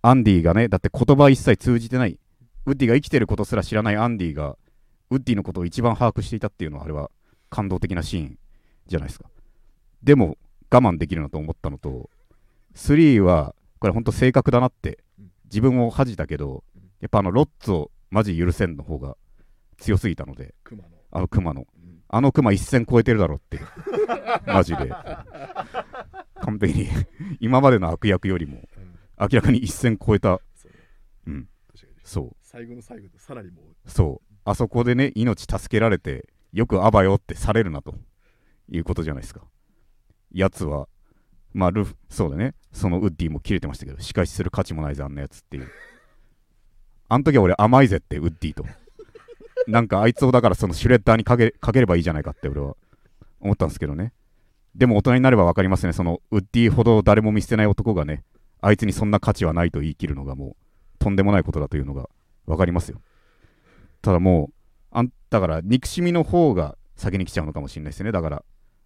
[0.00, 2.18] アンディがねだって言葉一切通じてない。
[2.64, 4.56] ウッディが生きてることすら知らないアンディが
[5.10, 7.10] ウッディのことを一番把握していたっていうのはあれは
[7.50, 8.38] 感動的なシーン
[8.86, 9.28] じゃないですか。
[10.02, 10.38] でも
[10.70, 12.10] 我慢できるなと思ったのと
[12.74, 14.98] 3はこれ本当正確だなって
[15.44, 16.64] 自分を恥じたけど
[17.00, 19.16] やっぱあのロッツをマジ許せんの方が
[19.78, 20.54] 強すぎたので
[21.10, 22.00] あのクマのうん。
[22.08, 23.66] あのクマ一線超えてるだろうっていう。
[24.46, 24.92] マジで。
[26.40, 26.88] 完璧に
[27.40, 28.98] 今までの悪役よりもうん。
[29.18, 30.40] 明らかに一線超えた。
[30.54, 30.72] そう
[31.26, 31.48] うん。
[32.04, 32.36] そう。
[32.42, 33.90] 最後の最後でさらにもう。
[33.90, 34.34] そう。
[34.44, 37.94] あそこでね命助けられてよくあばよってされるなと。
[38.68, 39.42] いうことじゃないですか。
[40.32, 40.88] やつは
[41.52, 42.54] まあルフそうだね。
[42.72, 45.68] そのウッディも切れてましたけど仕返しする価値もないぜあんなやつっていう。
[47.08, 48.64] あの時は俺甘いぜってウッディと。
[49.66, 52.76] なんかあいつをだからそのシュレッダーにかけかければいいじゃないかって俺は
[53.40, 54.12] 思ったんですけどね
[54.76, 55.92] でも大人になれば分かりますね。
[55.92, 58.22] そのウッディほど誰も見捨てない男がね
[58.60, 60.56] あいつにそんな価値はないと言い切るのがもう
[60.98, 62.08] とんでもないことだというのが
[62.46, 63.00] 分かりますよ。
[64.02, 64.54] ただもう
[64.90, 68.12] あんだから憎しみの方が先に来ちゃうのかもしれないですね。
[68.12, 68.44] だから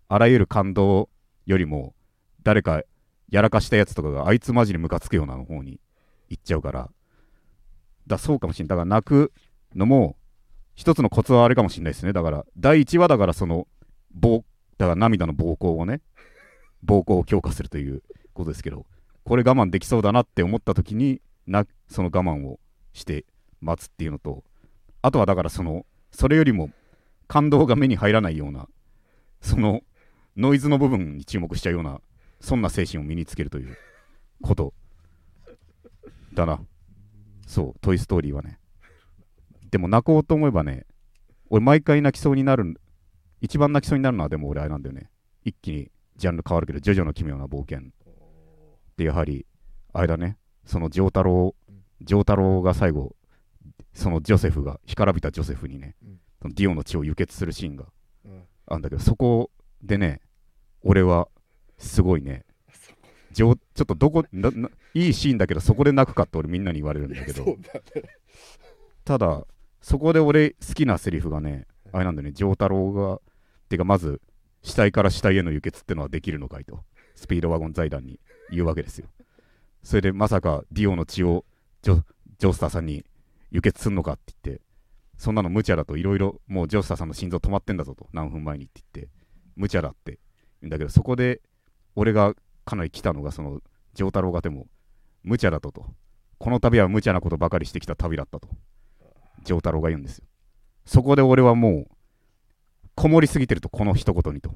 [0.08, 1.08] あらゆる感動
[1.46, 1.94] よりも
[2.42, 2.82] 誰か
[3.28, 5.80] やらかしたやつとかがあいつマジでムカつくようなの方に
[6.28, 6.90] 行っちゃうから
[8.06, 9.32] だそうかもしれないだから泣く
[9.74, 10.16] のも
[10.74, 12.12] 一つのコツはあれかもしれないですね。
[12.12, 13.66] だから第1話だからその
[14.12, 14.44] 暴
[14.80, 16.00] だから涙の暴行をね
[16.82, 18.86] 暴行を強化するということですけど
[19.24, 22.58] これ我慢できそうだなって思った時になその我慢を
[22.94, 23.26] して
[23.60, 24.42] 待つっていうのと
[25.02, 26.70] あとはだからそのそれよりも
[27.28, 28.68] 感動が目に入らないような
[29.42, 29.82] その
[30.34, 32.00] ノイズの部分に注目しちゃうような
[32.40, 33.76] そんな精神を身につけるという
[34.40, 34.72] こと
[36.32, 36.58] だな。
[37.46, 38.58] そう「トイ・ストーリー」はね。
[39.70, 40.86] でも泣こうと思えばね
[41.50, 42.80] 俺毎回泣きそうになる
[43.40, 45.10] 一番泣きそうになるのはでも俺あれなんだよね。
[45.44, 47.90] 一気にジャンル変わるけど「ジョジョの奇妙な冒険」
[48.96, 49.46] でやはり
[49.92, 50.36] あれだね。
[50.64, 51.54] その丈太郎
[52.02, 53.16] 丈太郎が最後
[53.94, 56.20] そのジョセフが干からびたジョセフにね、うん。
[56.42, 57.86] そのディオの血を輸血するシーンが
[58.24, 58.42] うん。
[58.66, 59.50] あるんだけどそこ
[59.82, 60.20] でね
[60.82, 61.28] 俺は
[61.78, 62.44] すごいね。
[63.32, 67.44] ちょっとどこなないいシーンだけどそこで泣くかって俺みんなに言われるんだけど。
[67.44, 67.56] ね。
[69.04, 69.46] ただ
[69.80, 72.32] そこで俺好きなセリフがねあれなんだよね。
[72.32, 73.20] 丈太郎が
[73.70, 74.20] てかまず
[74.62, 76.84] 死体から死体への輸血ってのはできるのかいと。
[77.14, 78.18] スピードワゴン財団に
[78.50, 79.06] 言うわけですよ。
[79.82, 81.44] それでまさかディオの血を
[81.82, 82.02] ジョ
[82.38, 83.04] ジョースターさんに
[83.50, 84.62] 輸血すんのかって言って
[85.16, 89.12] そんなの無茶だといろいろもうジョースターさんの心臓止まってんだぞと何分前にって言って
[89.56, 90.18] 無茶だって言
[90.64, 91.42] うんだけどそこで
[91.94, 93.60] 俺がかなり来たのがその
[93.94, 94.66] 丈太郎がでも
[95.22, 95.84] 無茶だとと。
[96.38, 98.48] この旅は無茶なことばかりしてきた旅だったと
[99.44, 100.24] 丈太郎が言うんですよ。
[100.86, 101.96] そこで俺はもう
[102.94, 104.54] こもりすぎてるとこの一言にと。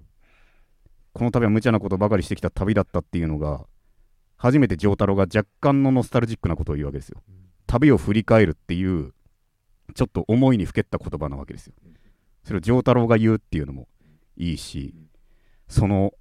[1.12, 3.64] この旅は無茶なことばかりしてきた旅だったっていうのが
[4.36, 7.22] 初めて丈太郎が若干のノスタルジックなことを言うわけですよ。
[7.66, 9.12] 旅を振り返るっていう
[9.94, 11.74] ちょっと思いにふけった言葉なわけですよ。
[12.42, 13.88] それを丈太郎が言うっていうのも
[14.36, 14.94] いいし
[15.68, 16.12] その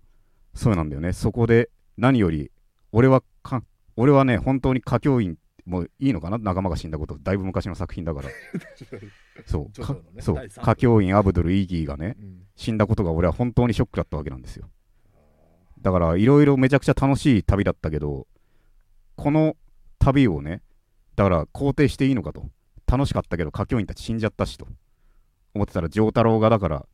[0.54, 1.14] そうなんだよね。
[1.14, 2.52] そこで何より
[2.92, 3.64] 俺はか
[3.98, 6.38] 俺はね本当に歌教員もういいのかな？
[6.38, 7.18] 仲間が死んだこと。
[7.18, 8.30] だいぶ昔の作品だから。
[9.46, 10.22] そう。
[10.22, 10.46] そう。
[10.46, 12.42] 歌教員アブドゥル・イギーがねうん。
[12.56, 14.70] 死んだことが俺は本当にショックだったわけなんですよ。
[15.82, 18.26] だからいろいろめちゃくちゃ楽しい旅だったけど
[19.18, 19.58] この
[20.00, 20.62] 旅をね
[21.16, 22.50] だから肯定していいのかと。
[22.86, 24.68] 楽しかったけど歌教員たち死んじゃったしと。
[25.54, 26.86] 思ってたら丈太郎がだから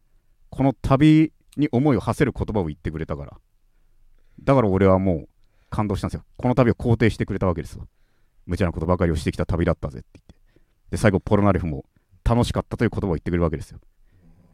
[0.49, 3.37] この旅に思いを馳せる言葉を言ってくれたから。
[4.43, 5.29] だから俺はもう
[5.69, 6.23] 感動したんですよ。
[6.37, 7.87] この旅を肯定してくれたわけですよ
[8.49, 10.35] 無茶なことばかりをしてきた旅だったぜって言って。
[10.89, 11.85] で最後ポロナレフも
[12.25, 13.79] 楽しかったという言葉を言ってくれるわけですよ。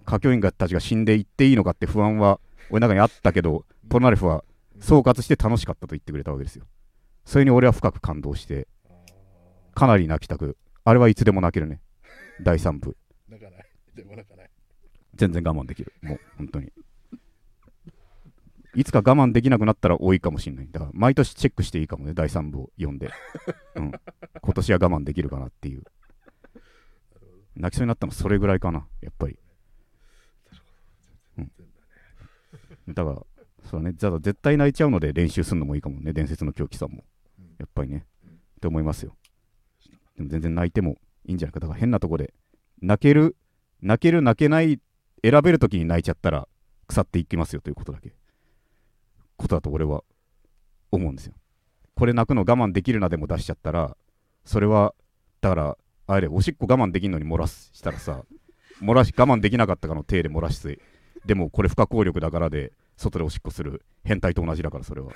[0.05, 4.43] 歌教員たちが死んでいっていいのかって不安は俺の中にあったけどポロナレフは
[4.81, 6.65] 総括して楽しかったと言ってくれたわけですよ。
[7.23, 8.67] それに俺は深く感動して
[9.73, 11.81] かなり泣きたくあれはいつでも泣けるね。
[12.43, 12.97] 第3部。
[13.29, 13.65] 泣かない。
[13.95, 14.49] でも泣かない。
[15.15, 15.93] 全然我慢できる。
[16.01, 16.69] もう本当に
[18.75, 20.67] いつか我慢できなくなったら多いかもしれない。
[20.69, 23.09] だから毎年チェックしていいかもね第3部を読んで、
[23.75, 23.91] うん、
[24.41, 25.83] 今年は我慢できるかなっていう。
[27.55, 29.39] 泣きそうになったのそれぐらいかなやっぱり。
[31.37, 33.25] 全然だから
[33.63, 33.93] そうだね。
[33.93, 37.05] ただ絶対泣いちゃうので練習するのもいいかもね伝説の狂気さんも。
[37.39, 37.45] うん。
[37.57, 38.05] やっぱりね。
[38.57, 39.15] って思いますよ。
[40.17, 41.59] でも全然泣いてもいいんじゃないか。
[41.61, 42.33] だから変なとこで
[42.81, 43.37] 泣ける
[43.81, 44.79] 泣ける泣けない
[45.23, 46.47] 選べるときに泣いちゃったら
[46.87, 48.13] 腐っていきますよということだけ
[49.37, 50.03] ことだと俺は
[50.91, 51.33] 思うんですよ。
[51.95, 53.95] これ泣くの我慢できるなでも出しちゃったら
[54.43, 54.93] それは
[55.41, 58.23] だからあれおしっこ我慢できんのに漏らすしたらさ
[58.81, 60.79] 漏らし我慢できなかったかの体で漏らして
[61.25, 65.11] でもこれ不可抗力だからで外でおしっこする変態と同じだからそれは。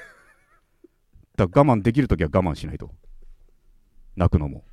[1.36, 2.92] だから我慢できるときは我慢しないと。
[4.16, 4.64] 泣くのも。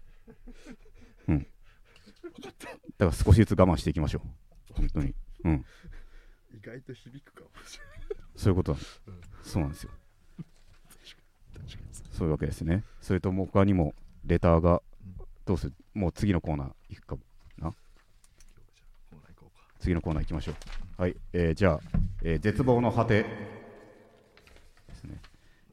[1.29, 1.47] うん。
[2.99, 4.23] だから少しずつ我慢していきましょ
[4.71, 4.75] う。
[4.75, 5.15] 本当に。
[5.45, 5.65] うん。
[6.53, 7.97] 意外と響くかもしれない。
[8.35, 9.91] そういうことなんうんそうなんですよ。
[12.13, 12.29] そう。
[12.29, 12.83] いうわけですね。
[13.01, 15.73] それともう他にもレターがうんどうする？
[15.95, 17.17] もう次のコーナー行くか
[17.59, 17.75] 今日は
[18.75, 19.65] じゃあコーナー行こうか。
[19.79, 20.55] 次のコーナー行きましょう。
[21.01, 21.81] はい、えーじゃあ、
[22.23, 23.23] えー絶望の果て。
[24.89, 25.21] ですね、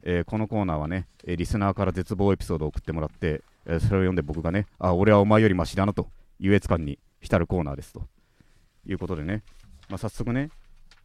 [0.02, 6.08] えーこのコーナーはね、えーリスナーから絶望エピソードを送ってもらって、えーそれを読んで僕がねあ俺はお前よりマシだなと
[6.38, 8.06] 優越感に浸るコーナーですと。
[8.86, 9.42] いうことでね、
[9.88, 10.50] まあ、早速ね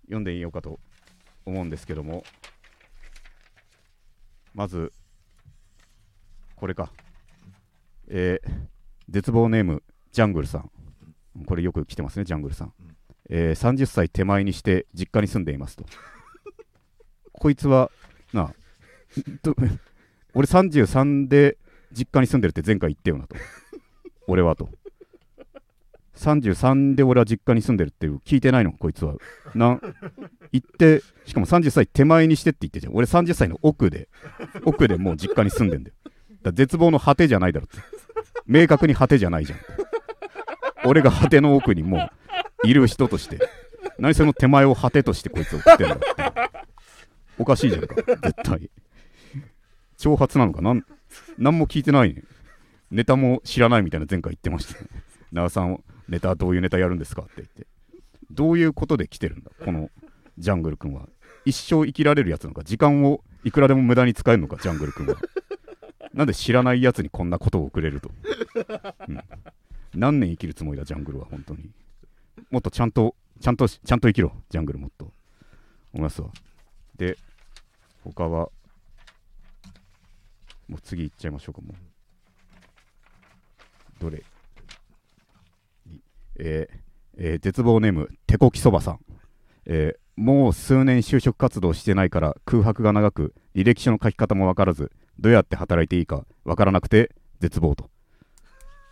[0.03, 0.79] 読んでみようかと
[1.45, 2.25] 思うんですけども
[4.53, 4.91] まず
[6.55, 6.91] これか、
[8.07, 8.49] えー
[9.09, 9.81] 絶望ネーム
[10.11, 10.69] ジャングルさん。
[11.47, 12.73] これよく来てますねジャングルさん、
[13.29, 15.85] えー30歳手前にして実家に住んでいますと。
[17.31, 17.89] こいつは
[18.33, 18.53] な
[20.35, 21.57] 俺33で
[21.91, 23.35] 実家に住んでるって前回言ってよなと。
[24.27, 24.69] 俺はと
[26.19, 29.15] 33で俺は実家に住んでるっていう聞いてないのこいつは。
[29.55, 29.79] な
[30.51, 32.95] 言ってしかも30歳手前にしてって言ってじゃん。
[32.95, 34.09] 俺30歳の奥で
[34.65, 35.95] 奥でもう実家に住んでんだよ。
[36.43, 37.77] だ絶望の果てじゃないだろって。
[38.45, 39.59] 明確に果てじゃないじゃん
[40.85, 42.09] 俺が果ての奥にも
[42.63, 43.39] ういる人として。
[43.97, 46.05] 何その手前を果てとしてこいつを送ってんだって
[47.37, 48.69] おかしいじゃんか絶対。
[49.97, 50.85] 挑発なのかなん
[51.37, 52.23] 何も聞いてないね。
[52.91, 54.81] ネタも知らないみたいな前回言ってました。
[54.81, 54.87] ね
[55.31, 57.21] 長さんネタどういうネタやるんですか？
[57.21, 57.67] って言って。
[58.31, 59.51] どういうことで来てるんだ？
[59.63, 59.89] この
[60.37, 61.07] ジャングル君は。
[61.45, 62.63] 一生生きられるやつなのか？
[62.63, 64.57] 時間をいくらでも無駄に使えるのか？
[64.61, 65.15] ジャングル君は。
[66.13, 68.11] なんで知らないやつにこんなことを送れると、
[69.07, 69.23] うん。
[69.93, 70.85] 何年生きるつもりだ？
[70.85, 71.69] ジャングルは本当に。
[72.51, 74.33] もっとちゃんとちゃんとちゃんと生きろ。
[74.49, 75.11] ジャングルもっと。
[75.93, 76.29] 思いますわ。
[76.97, 77.17] で
[78.03, 78.49] 他は
[80.67, 81.75] もう次行っちゃいましょうかもう。
[83.99, 84.23] どれ？
[86.39, 86.77] えー
[87.17, 88.99] えー絶望ネーム手こきそばさん、
[89.65, 97.89] えーもう数年就職活動してないから空白が長く履歴書の書き方も分からずどうやって働いていいか分からなくて絶望と。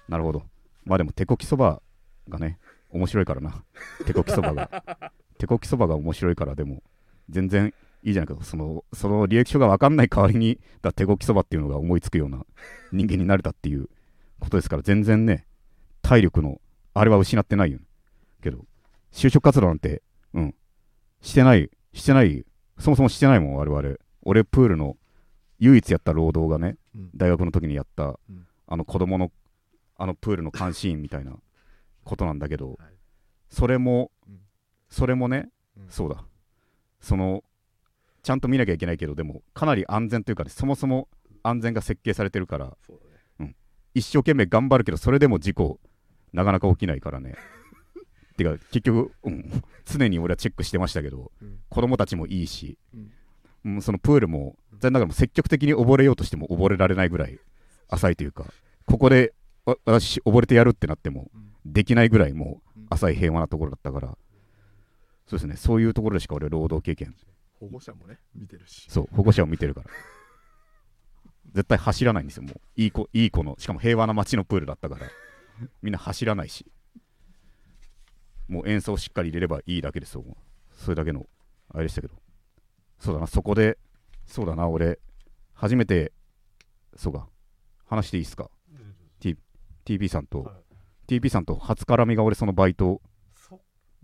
[0.07, 0.43] なるほど。
[0.86, 1.81] まあでも手こきそば
[2.29, 2.60] がね
[2.91, 3.62] 面白いからな。
[4.05, 4.83] 手こきそばが。
[5.38, 6.81] 手こきそばが面白いからでも
[7.29, 12.45] 全然いいじゃないかそのその履歴書が分かんない代わりにだ手こきそばっていうのが思いつくような
[12.93, 13.89] 人間になれたっていう
[14.39, 15.45] ことですから全然ね
[16.01, 16.62] 体力の
[16.99, 17.79] あれは失ってないよ
[18.41, 18.65] けど
[19.12, 20.01] 就職活動なんて
[20.33, 20.55] うん。
[21.21, 22.45] してないしてない
[22.79, 23.95] そもそもしてないもん我々。
[24.23, 24.97] 俺プールの
[25.60, 27.10] 唯一やった労働がねうん。
[27.15, 28.47] 大学の時にやった、うん。
[28.67, 29.31] あの子供の
[29.97, 31.33] あのプールの監視員みたいな
[32.03, 32.77] ことなんだけど、はい。
[33.49, 34.39] それも、うん。
[34.89, 35.89] それもね、うん。
[35.89, 36.23] そうだ。
[36.99, 37.43] その
[38.21, 41.07] ちゃんと見なきゃいけないけどでもかなり安全というかねそもそも
[41.43, 42.99] 安全が設計されてるからそう
[43.39, 43.55] だね。
[43.93, 45.79] 一生懸命頑張るけどそれでも事故
[46.33, 47.35] なかなか起きないからね。
[48.37, 51.59] てか結局、うん、常に俺はチェックしてましたけどうん。
[51.69, 53.11] 子供たちもいいし、うん。
[53.65, 57.39] うんそのプールも残念ながらも積極的に溺れようとしても溺れられないぐらい
[57.89, 58.45] 浅いというか
[58.85, 59.33] ここで
[59.65, 61.51] わ私溺れてやるってなってもうん。
[61.65, 62.87] できないぐらいもううん。
[62.89, 64.17] 浅い平和なところだったから
[65.27, 65.55] そうですね。
[65.57, 67.13] そういうところでしか俺労働経験。
[67.59, 68.85] 保護者もね、見てるし。
[68.89, 69.89] そう保護者を見てるから。
[71.53, 72.61] 絶対走らないんですよもう。
[72.75, 75.07] いい子いい子のしかも平和な街のプールだったから
[75.81, 76.65] みんな走らないし。
[78.47, 80.23] もう演奏をしっかり入れればいいだけですよ。
[80.71, 81.27] それだけの
[81.69, 82.15] あれでしたけど。
[82.99, 83.77] そうだなそこで。
[84.25, 84.99] そうだな俺。
[85.53, 86.13] 初めて。
[86.95, 87.27] そうか。
[87.85, 88.49] 話していいですか
[89.85, 90.53] ？TP さんと、は
[91.07, 91.17] い。
[91.19, 93.01] TP さんと初絡みが俺そのバイト
[93.33, 93.61] そ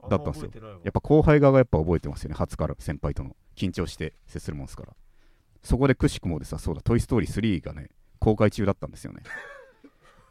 [0.09, 0.51] だったんですよ。
[0.83, 4.93] やっぱ後輩側がやっぱ覚えてますよね初から先輩との緊張して接するもんですから。
[5.61, 7.89] そこでくしくもでさそうだ「トイ・ストーリー3」がね
[8.19, 9.23] 公開中だったんですよね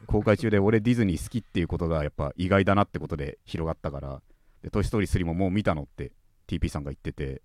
[0.07, 4.23] 公開中で俺ディズニー好きっていうことがやっぱ意外だなってことで広がったから。
[4.63, 6.13] で「トイ・ストーリー3」ももう見たのって
[6.47, 7.43] TP さんが言ってて。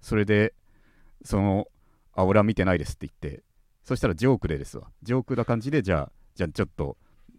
[0.00, 0.54] それで
[1.24, 1.68] その
[2.14, 3.42] 「あ俺は見てないです」って言って。
[3.82, 4.90] そしたらジョークでですわ。
[5.02, 6.96] ジョークな感じでじゃあじゃあちょっと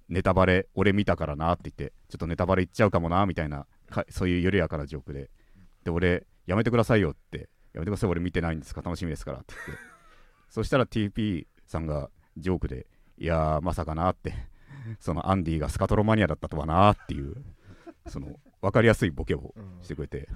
[0.09, 1.93] ネタバレ俺見たからなって言って。
[2.09, 5.29] ちょっとネタバレ言っちゃうかもなみたいなかそういう緩やかなジョークで。
[5.83, 7.49] で俺やめてくださいよって。
[7.71, 8.81] やめてください俺見てないんですか？
[8.81, 9.83] 楽しみですからって言って。
[10.49, 12.87] そしたら TP さんがジョークで
[13.19, 14.33] いやーまさかなって。
[14.99, 17.35] そのアンディがスカトロマニアだったとはなっていう。
[18.07, 19.83] その分かりやすいボケをうん。
[19.83, 20.27] してくれて。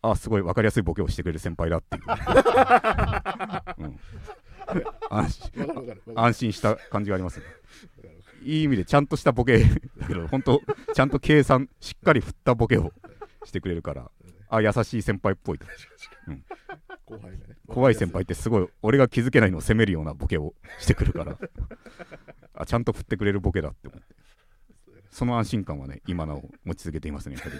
[0.00, 2.02] あすごい分かりやすいボケをしてくれる先輩だっていう、
[3.78, 4.00] うん、
[6.16, 7.46] 安心した感じがありますね。
[8.42, 9.62] いい意味でちゃんとしたボケ。
[9.98, 10.60] だけど本当
[10.92, 12.92] ちゃんと計算しっかり振ったボケを
[13.44, 14.10] してくれるから
[14.48, 15.66] あ優しい先輩っぽいと
[17.16, 21.38] 後輩がね怖い先輩ってすごい俺が気づけないのを責めるようなボケをしてくるから。
[22.54, 24.14] あちゃんと振ってくれるボケだって思って。
[25.10, 27.50] その安心感はね今なお持ち続けていますねやっぱ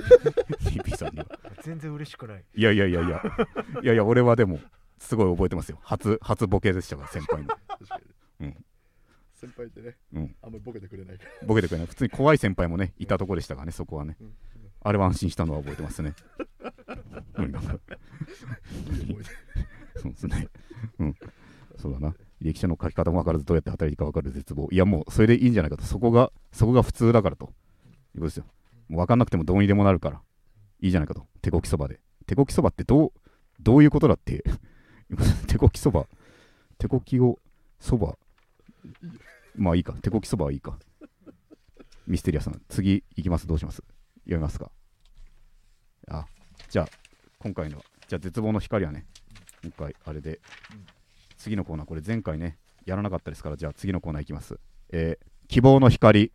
[0.70, 0.76] り。
[0.80, 1.26] TP さんには。
[1.62, 2.44] 全然嬉しくない。
[2.54, 3.22] いやいやいやいや。
[3.82, 4.60] いやいや俺はでも
[4.98, 5.78] すごい覚えてますよ。
[5.82, 7.54] 初初ボケでしたから先輩の
[8.40, 8.64] うん。
[9.34, 10.36] 先輩ってねうん。
[10.42, 11.46] あんまりボケてくれないから。
[11.46, 11.86] ボケてくれない。
[11.86, 14.16] 普通に怖い先輩もねいたとこでしたからねそこはね。
[14.20, 14.34] うん
[14.84, 16.14] あれは安心したのは覚えてますね
[17.38, 17.52] うん
[19.96, 20.48] そうですね。
[20.98, 21.14] うん。
[21.78, 22.08] そうだな。
[22.40, 24.68] 履歴書の書き方も分からずどうやって働いていいか分かる絶望。
[24.72, 25.84] いやもうそれでいいんじゃないかと。
[25.84, 27.46] そこが、そこが普通だからと。
[27.46, 27.52] いうこ
[28.20, 28.44] とですよ。
[28.88, 30.22] もう分かんなくてもどうにでもなるから。
[30.80, 31.26] いいじゃないかと。
[31.40, 32.00] 手こきそばで。
[32.26, 33.12] 手こきそばってどう、
[33.60, 34.42] どういうことだって。
[35.46, 36.08] 手こきそば。
[36.78, 37.38] 手こきを
[37.78, 38.18] そば。
[39.54, 39.92] まあいいか。
[40.02, 40.78] 手こきそばはいいか。
[42.06, 42.60] ミステリアさん。
[42.68, 43.46] 次行きます。
[43.46, 43.82] どうします？
[44.24, 44.70] 読みますか。
[46.08, 46.26] あ、
[46.68, 46.88] じゃあ、
[47.38, 49.06] 今回の、じゃあ絶望の光はね、
[49.62, 50.40] 今回あれで、
[51.42, 52.56] 次のコーナーこれ前回ね
[52.86, 54.58] やらなかったですからじゃあ次のコーナーいきます、
[54.90, 56.32] えー希望の光、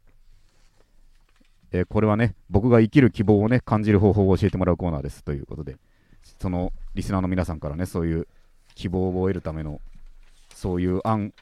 [1.72, 5.24] えーこれはね僕が生きる希望をね感じる方法を教えてもらうコーナーです。
[5.24, 5.78] ということで
[6.40, 8.28] そのリスナーの皆さんからねそういう
[8.76, 9.82] 希望を得るための
[10.54, 11.34] そういう案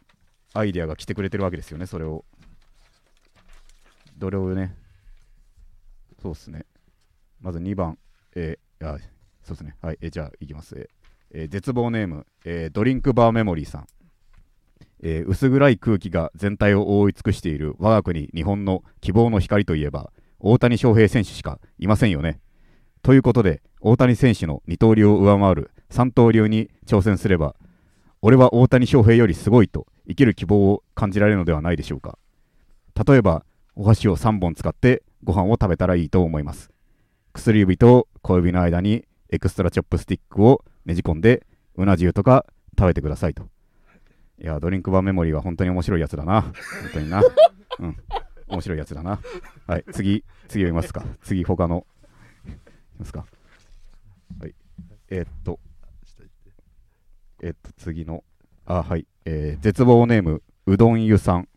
[0.53, 2.23] アイデアが来てくれてるわけですよねそれを。
[4.17, 4.73] どれをね
[6.25, 6.65] そうですね。
[7.39, 7.99] まず2番。
[8.35, 8.97] えーあ
[9.43, 9.75] そうですね。
[9.79, 10.89] はい、えーじゃあいきます、
[11.29, 13.87] えー絶望ネーム、えードリンクバーメモリーさん、
[15.03, 17.75] えー薄暗い空気が全体を覆い尽くしている。
[17.77, 22.39] 我が国日本の希望の光といえば大谷翔平選手しかいませんよね。
[23.03, 25.69] ということで大谷選手の二刀流を上回る。
[25.91, 27.55] 三刀流に挑戦すれば
[28.23, 32.17] 俺は大谷翔平よりすごいと生きる希望を感じられるのではないでしょうか。
[33.07, 36.71] 例えばお箸を3本使ってご飯を食べたらいいと思います。
[37.33, 42.45] 薬指と小指の間に extra chopstick をねじ込んでうな重とか
[42.79, 43.49] 食べてくださいと。
[44.39, 46.41] いやドリンクバーメモリーは本当に面白いやつだな。
[46.43, 46.53] 本
[46.93, 47.21] 当にな。
[47.79, 47.97] うん。
[48.47, 49.19] 面白いやつだな。
[49.67, 49.83] はい。
[49.91, 51.03] 次次読みますか。
[51.21, 51.85] 次他の。
[52.47, 53.25] いますか。
[54.39, 54.55] はい。
[55.09, 55.59] えーっと。
[57.41, 58.23] えーっと次の。
[58.65, 59.07] あはい。
[59.25, 61.47] えー絶望ネームうどん湯さん、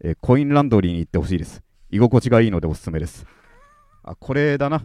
[0.00, 1.62] えコインランドリーに行ってほしいです。
[1.96, 3.26] 居心地がいいのでおすすめです。
[4.02, 4.84] あこれだな。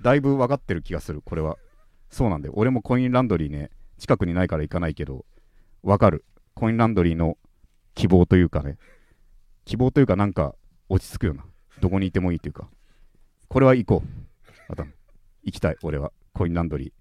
[0.00, 1.20] だいぶ分かってる気がする。
[1.20, 1.56] これは。
[2.08, 5.24] そうなんだよ俺もコインランドリーね近くにないから行かないけど
[5.82, 6.24] 分かる。
[6.54, 7.36] コインランドリーの
[7.94, 8.78] 希望というかね。
[9.64, 10.54] 希望というかなんか
[10.88, 11.44] 落ち着くよな。
[11.80, 12.68] どこにいてもいいというか。
[13.48, 14.72] これは行こう。
[14.72, 14.84] あと
[15.42, 16.12] 行きたい俺は。
[16.32, 16.92] コインランドリ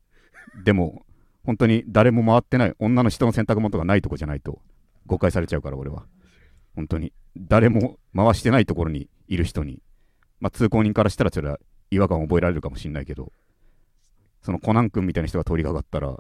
[0.58, 0.64] ー。
[0.64, 1.06] でも
[1.46, 2.74] 本当に誰も回ってない。
[2.80, 4.60] 女の人の洗濯物とかないとこじゃないと
[5.06, 6.06] 誤解されちゃうから俺は。
[6.76, 7.14] 本当に。
[7.38, 9.82] 誰も回してないところにいる人に
[10.40, 11.58] まあ通行人からしたらそれは
[11.90, 13.32] 違和感を覚えられるかもしれないけど
[14.42, 16.16] そのコナン君みたいな人が通りかかったら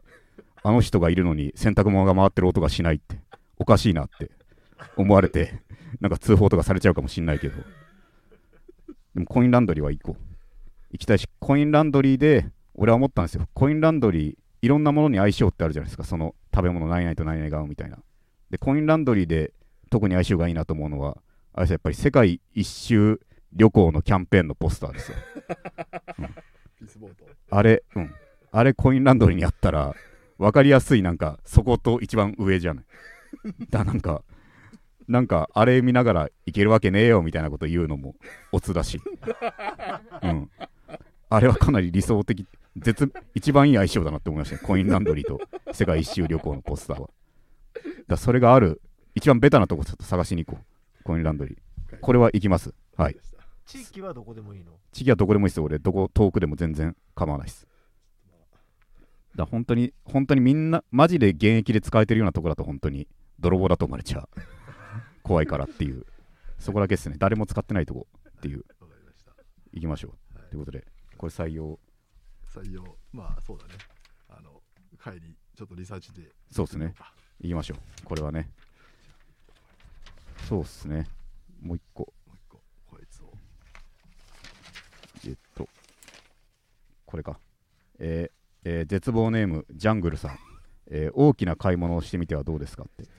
[0.63, 3.19] あの人がいるのに洗濯物が回ってる音がしないって
[3.57, 4.31] おかしいなって
[4.95, 5.61] 思われて
[5.99, 7.55] なんか通報とかされちゃうかもしれないけど。
[9.13, 10.21] でもコインランドリーは行こう。
[10.91, 13.47] 行きたいしコインランドリーで俺は思ったんですよ。
[13.53, 16.03] コインランドリーいろんなものに相性ってあるじゃないですか。
[16.03, 17.97] その食べ物何々と何々が合うみたいな。
[18.49, 19.53] でコインランドリーで
[19.89, 21.17] 特に相性がいいなと思うのは
[21.53, 23.19] あれですよやっぱり世界一周
[23.53, 25.17] 旅行のキャンペーンのポスターですよ
[26.79, 28.13] ピースボートあれ、うん。
[28.51, 29.93] あれコインランドリーにあったら、
[30.37, 32.85] 分かりやすい、なんか、そこと一番上じゃない。
[33.69, 34.23] だ、なんか、
[35.07, 38.15] なんか、あれ見ながらいけるわけねえよみたいなこと言うのも、
[38.51, 39.01] オツだし。
[40.23, 40.49] うん。
[41.29, 42.47] あれはかなり理想的、
[42.77, 45.41] 絶一番いい相性だなって思いましたねコインランドリーと
[45.73, 47.09] 世界一周旅行のポスターは
[48.07, 48.81] だそれがある
[49.13, 50.65] 一番ベタなとこちょっと探しに行こう
[51.03, 51.99] コインランドリー。
[51.99, 52.73] これは行きます。
[52.97, 53.17] はい。
[53.65, 54.73] 地域はどこでもいいの？
[54.91, 55.57] 次はどこでもいいです。
[55.57, 57.67] よ俺どこ遠くでも全然構わないです。
[59.35, 63.07] だ本当に本当にみんなマジで現役で使えてるようなところだと本当に
[63.39, 64.29] 泥棒だと思われちゃう。
[65.23, 66.05] 怖いからっていう。
[66.59, 67.15] そこだけですね。
[67.17, 68.65] 誰も使ってないとこっていう。
[68.79, 69.31] わかりました
[69.73, 70.37] 行きましょう。
[70.37, 70.49] はい。
[70.49, 70.85] ということで
[71.17, 71.79] これ採用。
[72.45, 72.83] 採用。
[73.13, 73.73] まあそうだね。
[74.29, 74.61] あの
[75.01, 76.33] 帰りちょっとリサーチで。
[76.49, 76.93] そうですね。
[77.39, 78.03] 行きましょう。
[78.03, 78.51] これはね
[80.47, 81.07] そうっすね。
[81.61, 82.03] もう一個。
[82.27, 83.31] もう一個こいつを
[85.27, 85.67] えっと。
[87.05, 87.39] これか。
[87.99, 88.31] えー
[88.63, 90.37] えー絶望ネームジャングルさん、
[90.87, 93.09] えー大きな買い物をしてみてはどうですかって。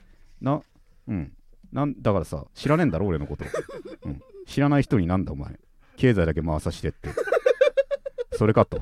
[0.41, 0.61] な
[1.07, 1.33] うん。
[1.71, 3.45] なんだからさ知らねえんだろ俺のこと、
[4.05, 5.59] うん、知らない人になんだお前。
[5.97, 7.09] 経済だけ回さしてって。
[8.37, 8.81] それかと。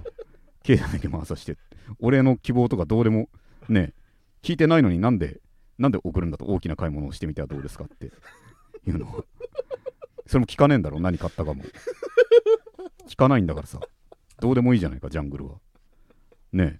[0.64, 1.62] 経済だけ回さしてって。
[2.00, 3.30] 俺の希望とかどうでも
[3.70, 4.02] ねえ。
[4.42, 5.40] 聞いてないのになんで
[5.82, 8.06] なんで送るんだと大きな買い物をしてみてはどうですかって。
[8.06, 9.06] いうの。
[9.06, 9.24] は
[10.28, 11.64] それも聞かねえんだろ何買ったかも。
[13.08, 13.80] 聞かないんだからさ。
[14.40, 15.56] どうでもいいじゃないかジャングルは。
[16.54, 16.80] ね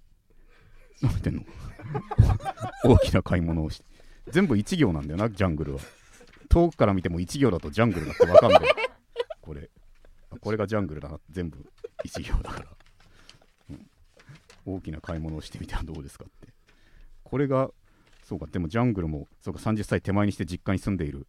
[1.02, 1.44] 何言ってんの？
[2.84, 3.84] 大きな買い物をして
[4.28, 5.80] 全部一行なんだよなジャングルは。
[6.48, 8.60] 遠くから見ても一行だとジャングルだって分かんない
[9.40, 9.70] これ。
[10.40, 11.58] これがジャングルだな全部
[12.04, 12.66] 一行だから、
[13.70, 13.86] うん。
[14.64, 16.52] 大きな買い物をしてみてはどうですかって。
[17.24, 17.70] これが
[18.32, 21.26] そうかでもジャングルもそうか30歳手前にして実家に住んでいる。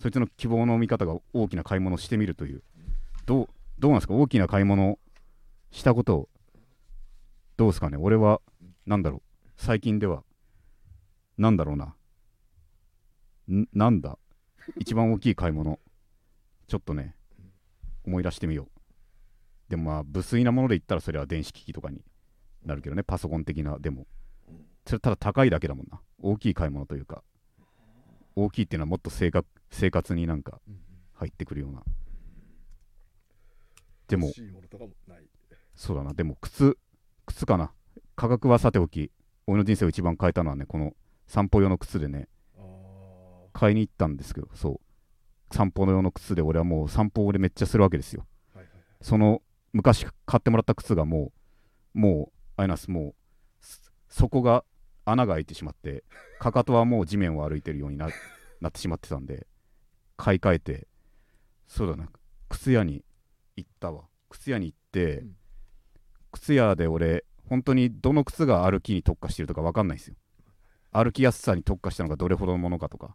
[0.00, 2.62] そいつの希望の見方が大きな買い物をしてみるという。
[3.26, 3.48] どう
[3.80, 4.14] どうなんですか？
[4.14, 5.00] 大きな買い物
[5.72, 6.28] したことを
[7.56, 7.96] どうですかね？
[7.96, 8.40] 俺は
[8.86, 9.22] なんだろう？
[9.56, 10.22] 最近では
[11.38, 11.96] なんだろうな？
[13.52, 14.16] んなんだ？
[14.78, 15.80] 一番大きい買い物。
[16.68, 17.16] ちょっとね
[18.06, 18.68] 思い出してみよう。
[19.68, 22.00] でもまあ無粋なもので言ったらそれは電子機器とかに
[22.64, 23.02] なるけどね。
[23.02, 24.06] パソコン的なでも。
[24.84, 26.00] それただ高いだけだもんな。
[26.22, 27.22] 大きい買い物というか
[28.34, 30.60] 大きいっていうのはもっと生活生活になんか
[31.14, 31.82] 入ってくるような
[34.08, 34.30] でも
[35.74, 36.78] そうだな、でも靴、
[37.26, 37.72] 靴かな。
[38.14, 39.10] 価格はさておき、
[39.46, 40.92] 俺の人生を一番変えたのはね、この
[41.26, 42.28] 散歩用の靴でね、
[43.52, 44.80] 買いに行ったんですけど、そ
[45.50, 45.54] う。
[45.54, 48.26] 散歩用の靴で俺はもう散歩俺めっちゃするわけですよ。
[48.54, 49.42] はいはいはいその
[49.72, 51.32] 昔買ってもらった靴がも
[51.94, 53.14] う、もう、あれなんです、もう、
[53.64, 54.64] す底が
[55.04, 56.04] 穴が開いてしまって、
[56.38, 58.08] かかとはもう地面を歩いてるようにな
[58.60, 59.46] なってしまってたんで、
[60.16, 60.88] 買い替えて、
[61.66, 62.08] そうだな、
[62.48, 63.04] 靴屋に
[63.56, 64.08] 行ったわ。
[64.28, 65.36] 靴屋に行って、うん
[66.32, 70.16] 靴屋で俺、本当にどの靴が歩きに特化してるとか分かんないんですよ。
[70.90, 73.14] 歩きやすさに特化したのがどれほどのものかとか、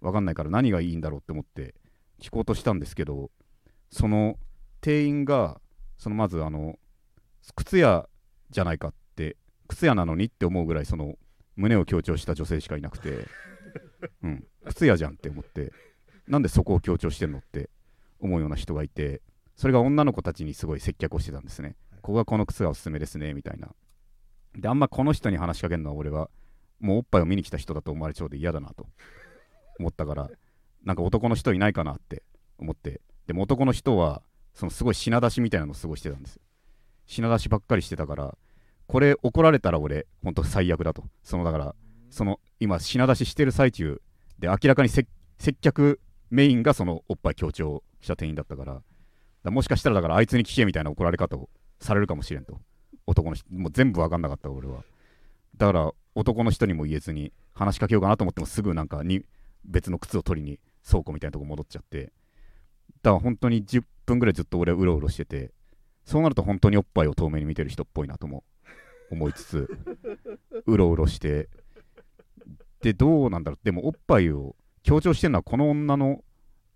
[0.00, 1.74] 分かんないから何がいいんだろうって思って
[2.20, 3.30] 聞こうとしたんですけど、
[3.90, 4.38] その
[4.80, 5.60] 店員が、
[5.98, 6.78] そのまずあの、
[7.54, 8.08] 靴屋
[8.50, 9.36] じゃないかって、
[9.68, 11.16] 靴屋なのにって思うぐらい、その
[11.56, 13.28] 胸を強調した女性しかいなくて、
[14.22, 15.72] うん、靴屋じゃんって思って、
[16.26, 17.70] なんでそこを強調してんのって
[18.20, 19.20] 思うような人がいて、
[19.56, 21.76] それが女の子たちにすごい接客をしてたんですね。
[22.02, 23.68] ここがこの靴がおすすめですね、みたいな。
[24.56, 26.28] で、あんまこの人に話しかけるのは俺は、
[26.80, 28.86] もうおっぱいを見に来た人だと思われちゃうで嫌だなと
[29.78, 30.30] 思ったから、
[30.84, 32.22] なんか男の人いないかなって
[32.58, 34.22] 思って、でも男の人は、
[34.54, 36.42] そのすごい品出しみたいなのをすごいしてたんですよ。
[37.06, 38.36] 品出しばっかりしてたから、
[38.86, 41.04] これ怒られたら俺、ほんと最悪だと。
[41.22, 41.74] そのだから、
[42.10, 44.00] その今、品出ししてる最中
[44.38, 45.06] で、明らかに接
[45.60, 48.82] 客メインがそのおっぱい強調した店員だったから、か
[49.44, 51.48] らもしかしたらだからあいつに聞けみたいな怒られ方を
[51.80, 52.60] されるかもしれんと。
[53.06, 54.82] 男の人、もう全部わかんなかった俺は。
[55.56, 59.22] だから男の人にも言えずに話しかけようかなと思ってもすぐなんかに
[59.64, 60.58] 別の靴を取りに
[60.88, 62.12] 倉庫みたいなとこ戻っちゃって。
[63.02, 65.52] だから本当に10分ぐらいずっと俺はうろうろしてて、
[66.04, 68.44] そうなると本当におっぱいを遠目に見てる人っぽいなとも
[69.10, 69.68] 思いつつ、
[70.66, 71.48] うろうろして、
[72.80, 73.64] で、どうなんだろう。
[73.64, 76.22] でもおっぱいを強調してるのはこの女の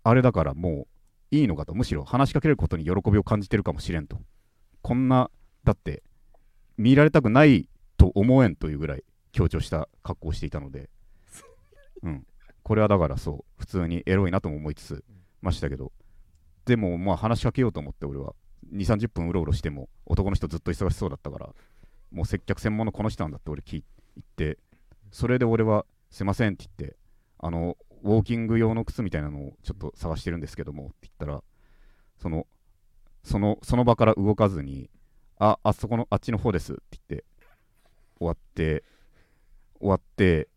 [0.03, 0.87] あれだからも
[1.31, 1.75] ういいのかと。
[1.75, 4.19] むしろ話しかけることに喜びを感じてるかもしれんと。
[4.81, 5.29] こんな、
[5.63, 6.03] だって
[6.77, 10.89] 見られたくないと思えんというぐらい強調した格好をしていたので、
[12.01, 12.25] うん。
[12.63, 15.03] これはだからそう、普通にエロいなとも思いつつ
[15.41, 15.91] ましたけど、
[16.65, 18.33] でもまあ話しかけようと思って俺は
[18.73, 21.49] 2、30分うろうろしても男の人ずっと忙しそうだったから、
[22.11, 23.83] もう接客専門のこの人なんだって俺聞い
[24.35, 24.57] て、
[25.11, 26.97] それで俺はすいませんって言って、
[27.39, 31.43] あの、ウォーキング用の靴みたいなのをちょっと探してるんですけどもって言ったら、
[32.17, 32.47] その、
[33.23, 34.89] その、その場から動かずに、
[35.37, 37.25] あ、あそこの、あっちの方ですって言って、
[38.17, 38.83] 終わって、
[39.79, 40.49] 終わって、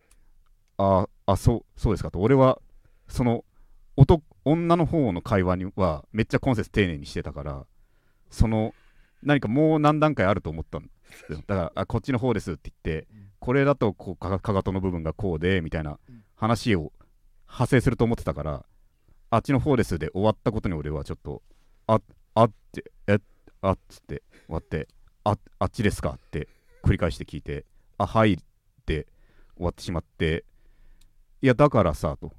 [0.78, 2.20] あ、あ、そう、そうですかと。
[2.20, 2.60] 俺は、
[3.08, 3.44] その、
[3.96, 7.66] 男女の方の会話にはめっちゃ今節丁寧にしてたから、
[8.30, 8.74] その、
[9.22, 10.90] 何かもう何段階あると思ったん
[11.30, 13.28] だからあこっちの方ですって言ってうん。
[13.38, 16.24] これだとこうかかかとの部分がこうでみたいなうん。
[16.36, 16.92] 話を
[17.46, 18.64] 派生すると思ってたから
[19.30, 21.42] あっちの方ですで終わったことに俺はちょっと
[21.86, 22.00] あ
[22.34, 23.18] あってえ
[23.60, 24.88] あっつって終わって
[25.24, 26.48] ああっちですかって
[26.82, 27.64] 繰り返して聞いて
[27.98, 28.38] あはいっ
[28.84, 29.06] て
[29.56, 30.44] 終わってしまって
[31.42, 32.32] いやだからさと。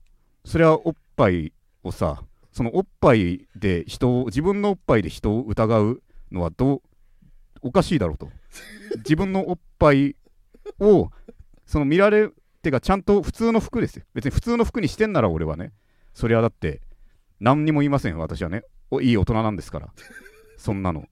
[0.45, 1.53] それはおっぱい
[1.84, 2.21] をさ
[2.51, 6.01] そのおっぱいで人を自分のおっぱいで人を疑う
[6.32, 6.82] のはどう
[7.61, 8.30] おかしいだろうと
[8.97, 10.16] 自分のおっぱい
[10.80, 11.10] を
[11.66, 12.30] その見られ
[12.62, 14.06] てかちゃんと普通の服ですよ。
[14.14, 15.74] 別に普通の服にしてんなら俺はね。
[16.14, 16.82] それはだって
[17.39, 18.64] 何にも言いませんよ私はね。
[18.91, 19.89] おいい大人なんですから。
[20.58, 21.06] そんなの。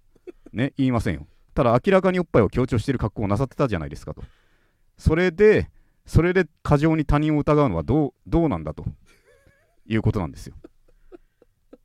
[0.53, 1.27] ね言いませんよ。
[1.53, 4.23] ただ明らかにおっぱいを強調している格好をなさってたじゃないですかと。
[4.97, 5.69] それで
[6.05, 8.85] それで過剰に他人を疑うのはどうどうなんだと
[9.85, 10.55] いうことなんですよ。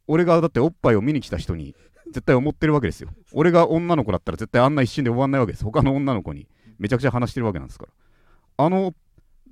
[0.07, 1.75] 俺がだっておっぱいを見に来た人に
[2.07, 3.11] 絶対思ってるわけですよ。
[3.33, 5.65] 俺が女の子だったら絶対あんな一瞬で終わんないわけです。
[5.65, 6.47] 他の女の子に。
[6.79, 8.67] めちゃくちゃ話してるわけなんですから。
[8.67, 8.95] あの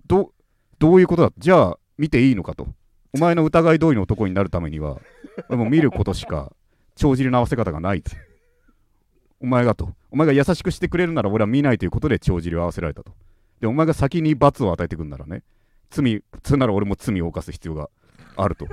[0.06, 0.32] ど
[0.78, 1.32] どういうことだ？
[1.38, 2.68] じゃあ見ていいのかと。
[3.14, 4.98] お前の疑い通りの男になるためには
[5.48, 6.52] もう見ることしか
[6.96, 8.12] 帳尻の合わせ方がないと。
[9.40, 9.94] お前がと。
[10.10, 13.12] お前が優しくしてくれるなら俺は見ないということで帳尻を合わせられたと。
[13.60, 15.42] でお前が先に罰を与えてくんならね
[15.90, 17.88] 罪それなら俺も罪を犯す必要が
[18.36, 18.66] あると。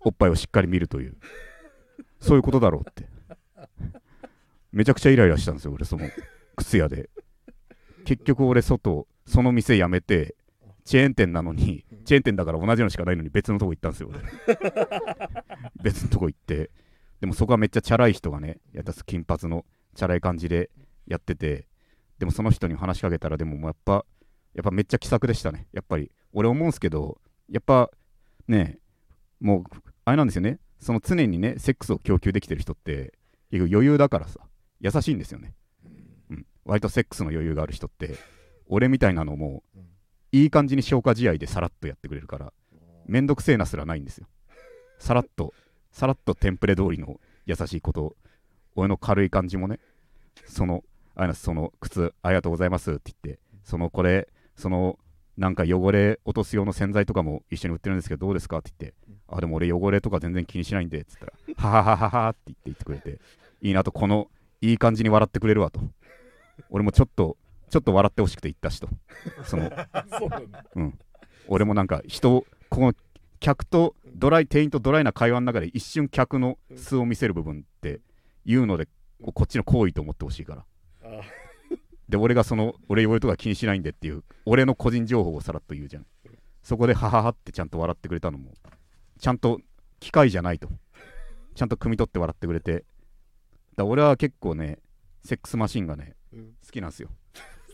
[0.00, 1.16] おっぱいをしっかり見るという
[2.22, 3.06] そういうことだろうって。
[4.72, 6.08] めちゃくちゃイライラしたんですよ俺その
[6.56, 7.10] 靴屋で。
[8.04, 10.34] 結局俺外その店辞めて
[10.84, 14.20] チェーン店なのにチェーン店だから同じのしかないのに別のとこ行ったんですよ俺。
[15.82, 16.70] 別のとこ行って。
[17.20, 19.64] でもそこはめっちゃチャラい人がねやった金髪の
[19.94, 20.70] チャラい感じで
[21.06, 21.66] やってて。
[22.18, 24.04] でもその人に話しかけたらでももうやっぱ
[24.54, 25.66] やっぱめっちゃ気さくでしたね。
[25.72, 26.10] やっぱり。
[26.32, 27.18] 俺思うんすけど
[27.50, 27.90] やっぱ
[28.48, 28.78] ね
[29.40, 29.64] もう
[30.04, 30.58] あれなんですよね。
[30.82, 33.14] その常にねセックスを供給できてる人って
[33.50, 34.40] 結局余裕だからさ
[34.80, 35.54] 優しいんですよね、
[36.30, 38.16] うん、割とセックスの余裕がある人って
[38.66, 39.92] 俺みたいなのもうん
[40.34, 42.52] いい感じに消化試合でさらっとやってくれるから
[43.06, 44.26] めんどくせえなすらないんですよ。
[44.98, 45.52] さらっと
[45.90, 48.16] さらっとテンプレ通りの優しいこと
[48.74, 49.78] 俺の軽い感じもね
[50.46, 50.82] その
[51.14, 54.98] あその靴ありがとうございますって言ってそのこれその
[55.36, 58.96] なんか汚れ落とす用の洗剤とかも一緒に売ってるんですけどどうですかって言って
[59.32, 63.18] あでも俺汚れとか全然気にしないんでっつったらはははははって言って言ってくれて
[63.62, 64.28] いいなとこの
[64.60, 65.80] いい感じに笑ってくれるわと。
[66.70, 67.36] 俺もちょっと
[67.70, 68.88] ちょっと笑ってほしくて言ったしと。
[69.44, 69.70] その
[70.18, 70.98] そうなん。
[71.48, 72.94] 俺もなんか人をこの
[73.40, 78.00] 客とドライ店員とドライな会話の中で一瞬客の素を見せる部分って
[78.44, 78.88] いうので
[79.34, 80.64] こっちの行為と思ってほしいから。
[81.04, 81.20] あ
[82.08, 86.06] で俺がその俺汚れとか気にしないんでっていう俺の個人情報をさらっと言うじゃん。
[86.62, 88.52] そこでハハハってちゃんと笑ってくれたのも
[89.22, 89.60] ちゃんと
[90.00, 90.68] 機械じゃないと。
[91.54, 92.84] ちゃんと汲み取って笑ってくれて。
[93.76, 94.80] だ俺は結構ね
[95.24, 96.46] セックスマシンがねうん。
[96.66, 97.08] 好きなんですよ。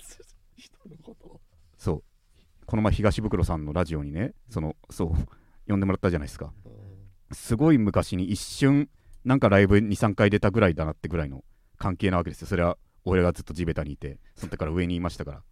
[0.56, 1.40] 人のことを。
[1.78, 2.02] そう。
[2.66, 5.14] この前東袋さんのラジオにねそのそう
[5.66, 6.52] 呼んでもらったじゃないですか。
[7.32, 8.90] すごい昔に一瞬
[9.24, 11.46] なんかライブ23回出たぐらいだなってぐらいの
[11.78, 12.46] 関係なわけですよ。
[12.46, 12.76] それは
[13.06, 15.42] 俺がずっと地べたにいてその時から上にいましたから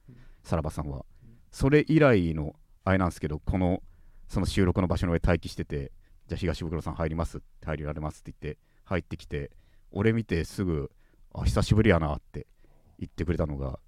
[0.42, 1.07] さらばさんは。
[1.51, 3.82] それ以来のあれなんですけどこの
[4.29, 5.93] その収録の場所の上待機してて
[6.29, 9.51] じゃあ東袋さん入ります入られますって言って入ってきて
[9.93, 10.91] 俺見てすぐ
[11.33, 12.47] あ久しぶりやなって
[12.99, 13.79] 言ってくれたのが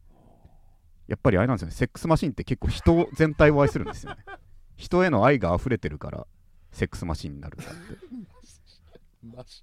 [1.09, 1.75] やっぱりあれなんですよね。
[1.75, 4.19] セックスマシンって結構人全体を愛するんですよね。
[4.77, 6.27] 人への愛が溢れてるから
[6.71, 9.59] セックスマシンになるんだって。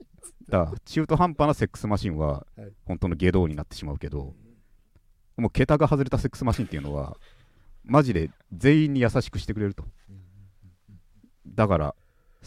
[0.49, 2.73] だから中途半端なセックスマシンははい。
[2.85, 4.35] 本当の下道になってしまうけど
[5.37, 7.17] もう桁が外れたセックスマシンっていうのは
[7.83, 9.85] マジで全員に優しくしてくれると
[11.47, 11.95] だから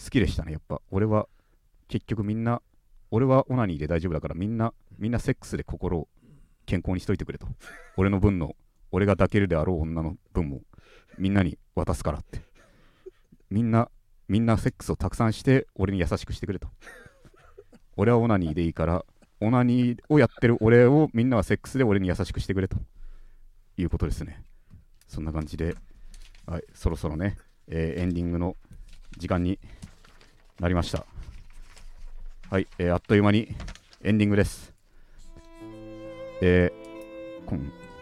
[0.03, 0.81] 好きでしたねやっぱ。
[0.91, 1.29] 俺は
[1.89, 2.63] 結局みんな
[3.11, 6.09] 俺はオナニーで大丈夫だからみんなみんなセックスで心を
[6.67, 7.47] 健康にしといてくれと。
[7.97, 8.55] 俺の分の
[8.91, 10.61] 俺が抱けるであろう女の分も
[11.19, 12.43] みんなに渡すからって。
[13.51, 13.91] みんな
[14.29, 16.69] みんなセックスをたくさんして俺に優しくしてくれと。
[17.97, 19.05] 俺はオナニーでいいから
[19.41, 22.77] オナニーをやってる俺をみんなはセックスで俺に優しくしてくれと。
[23.81, 24.43] いうことですね。
[25.07, 25.77] そんな感じで、
[26.47, 27.37] はい、そろそろね、
[27.69, 28.57] えーエンディングの
[29.19, 29.59] 時間に
[30.61, 31.05] なりました。
[32.51, 33.55] はい、えーあっという間に
[34.03, 34.73] エンディングです。
[36.41, 37.57] えーこ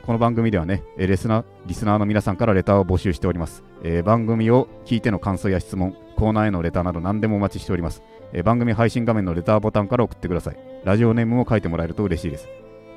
[0.07, 8.03] この番組ではね、えーレスナーリスナーの皆さんからレターを募集しております、えー番組を聞いての感想や質問コーナーへのレターなど何でもお待ちしております、
[8.33, 10.57] えー番組配信画面のレターボタンから送ってください。
[10.85, 12.49] ラジオネームを書いてもらえると嬉しいです。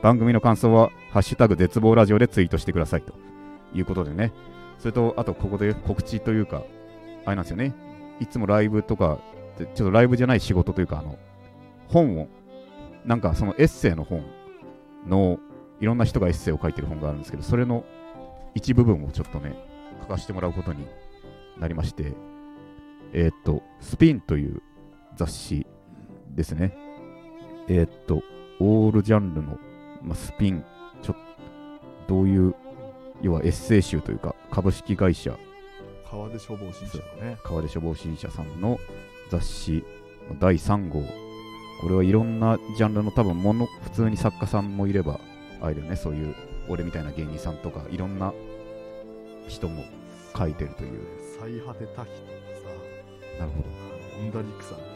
[0.04, 3.14] 番組の感想は「ハッシュタグ絶望ラジオ」でツイートしてくださいと
[3.74, 4.32] いうことでね。
[4.78, 6.64] それとあとここで告知というか
[7.26, 7.74] あれなんですよね。
[8.20, 9.20] いつもライブとか
[9.58, 11.18] ちょっとライブじゃない仕事というかあの
[11.88, 12.28] 本を
[13.06, 14.24] なんかそのエッセイの本
[15.08, 15.40] の
[15.80, 17.86] いろんな人がエッセイを書いてる本があるんですけどそれの
[18.56, 19.56] 一部分をちょっとね
[20.02, 20.86] 書かせてもらうことに
[21.58, 22.14] なりまして
[23.14, 24.62] えーっとスピンという
[25.16, 25.66] 雑誌
[26.36, 26.78] ですね。
[27.68, 28.22] えーっと
[28.62, 29.58] オールジャンルの、
[30.02, 30.66] まあ、スピン
[31.02, 31.16] ちょ
[32.08, 32.56] どういう
[33.22, 35.38] 要はエッセイ集というか株式会社
[36.10, 37.38] 川出消防新社のね。
[37.44, 38.80] 川出消防新社さんの
[39.30, 39.84] 雑誌
[40.28, 41.04] の第3号。
[41.82, 45.20] これはいろんなジャンルの多分もの普通に作家さんもいれば
[45.62, 45.96] あれだよね。
[45.96, 46.36] そういう
[46.68, 48.34] 俺みたいな芸人さんとかいろんな
[49.48, 49.84] 人も
[50.36, 51.00] 書いてるという。
[51.40, 52.30] 最果てタヒとか
[53.40, 53.64] なるほど。
[53.64, 53.70] さ
[54.20, 54.78] オンダリクさん。
[54.78, 54.88] とか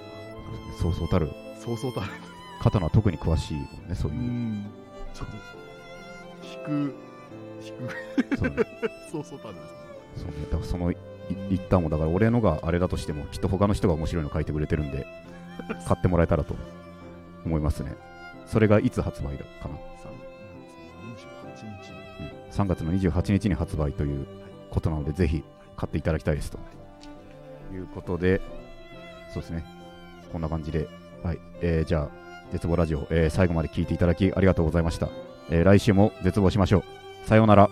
[0.81, 1.29] そうそうたる。
[1.63, 2.07] そうそうたる。
[2.59, 4.17] 方のは特に詳しいもんねそういう。
[4.17, 4.65] う、ん。
[5.13, 5.35] ちょっと
[6.47, 6.95] 引く
[7.61, 7.73] 引
[8.31, 8.37] く。
[8.37, 8.55] そうね。
[9.11, 9.82] そうそうたるですね
[10.17, 10.97] そうねだからそのい
[11.49, 15.05] 一旦もだから俺のがあれだとしてもきっと他の人が面白いの書いてくれてるんで
[15.87, 16.55] 買ってもらえたらと
[17.45, 17.95] 思いますね
[18.45, 19.75] それがいつ発売だかな
[22.51, 24.27] 3月の28日3月の28日に発売という
[24.69, 25.43] ことなので、ぜひ
[25.75, 26.59] 買っていただきたいですと。
[27.71, 28.41] いうことで、
[29.33, 29.63] そうですね、
[30.31, 30.87] こんな感じで、
[31.23, 32.09] はい、えーじゃあ、
[32.51, 35.09] 絶望ラジオ、えー最後まで聞いていただきありがとうございました。
[35.49, 37.27] えー来週も絶望しましょう。
[37.27, 37.69] さようなら。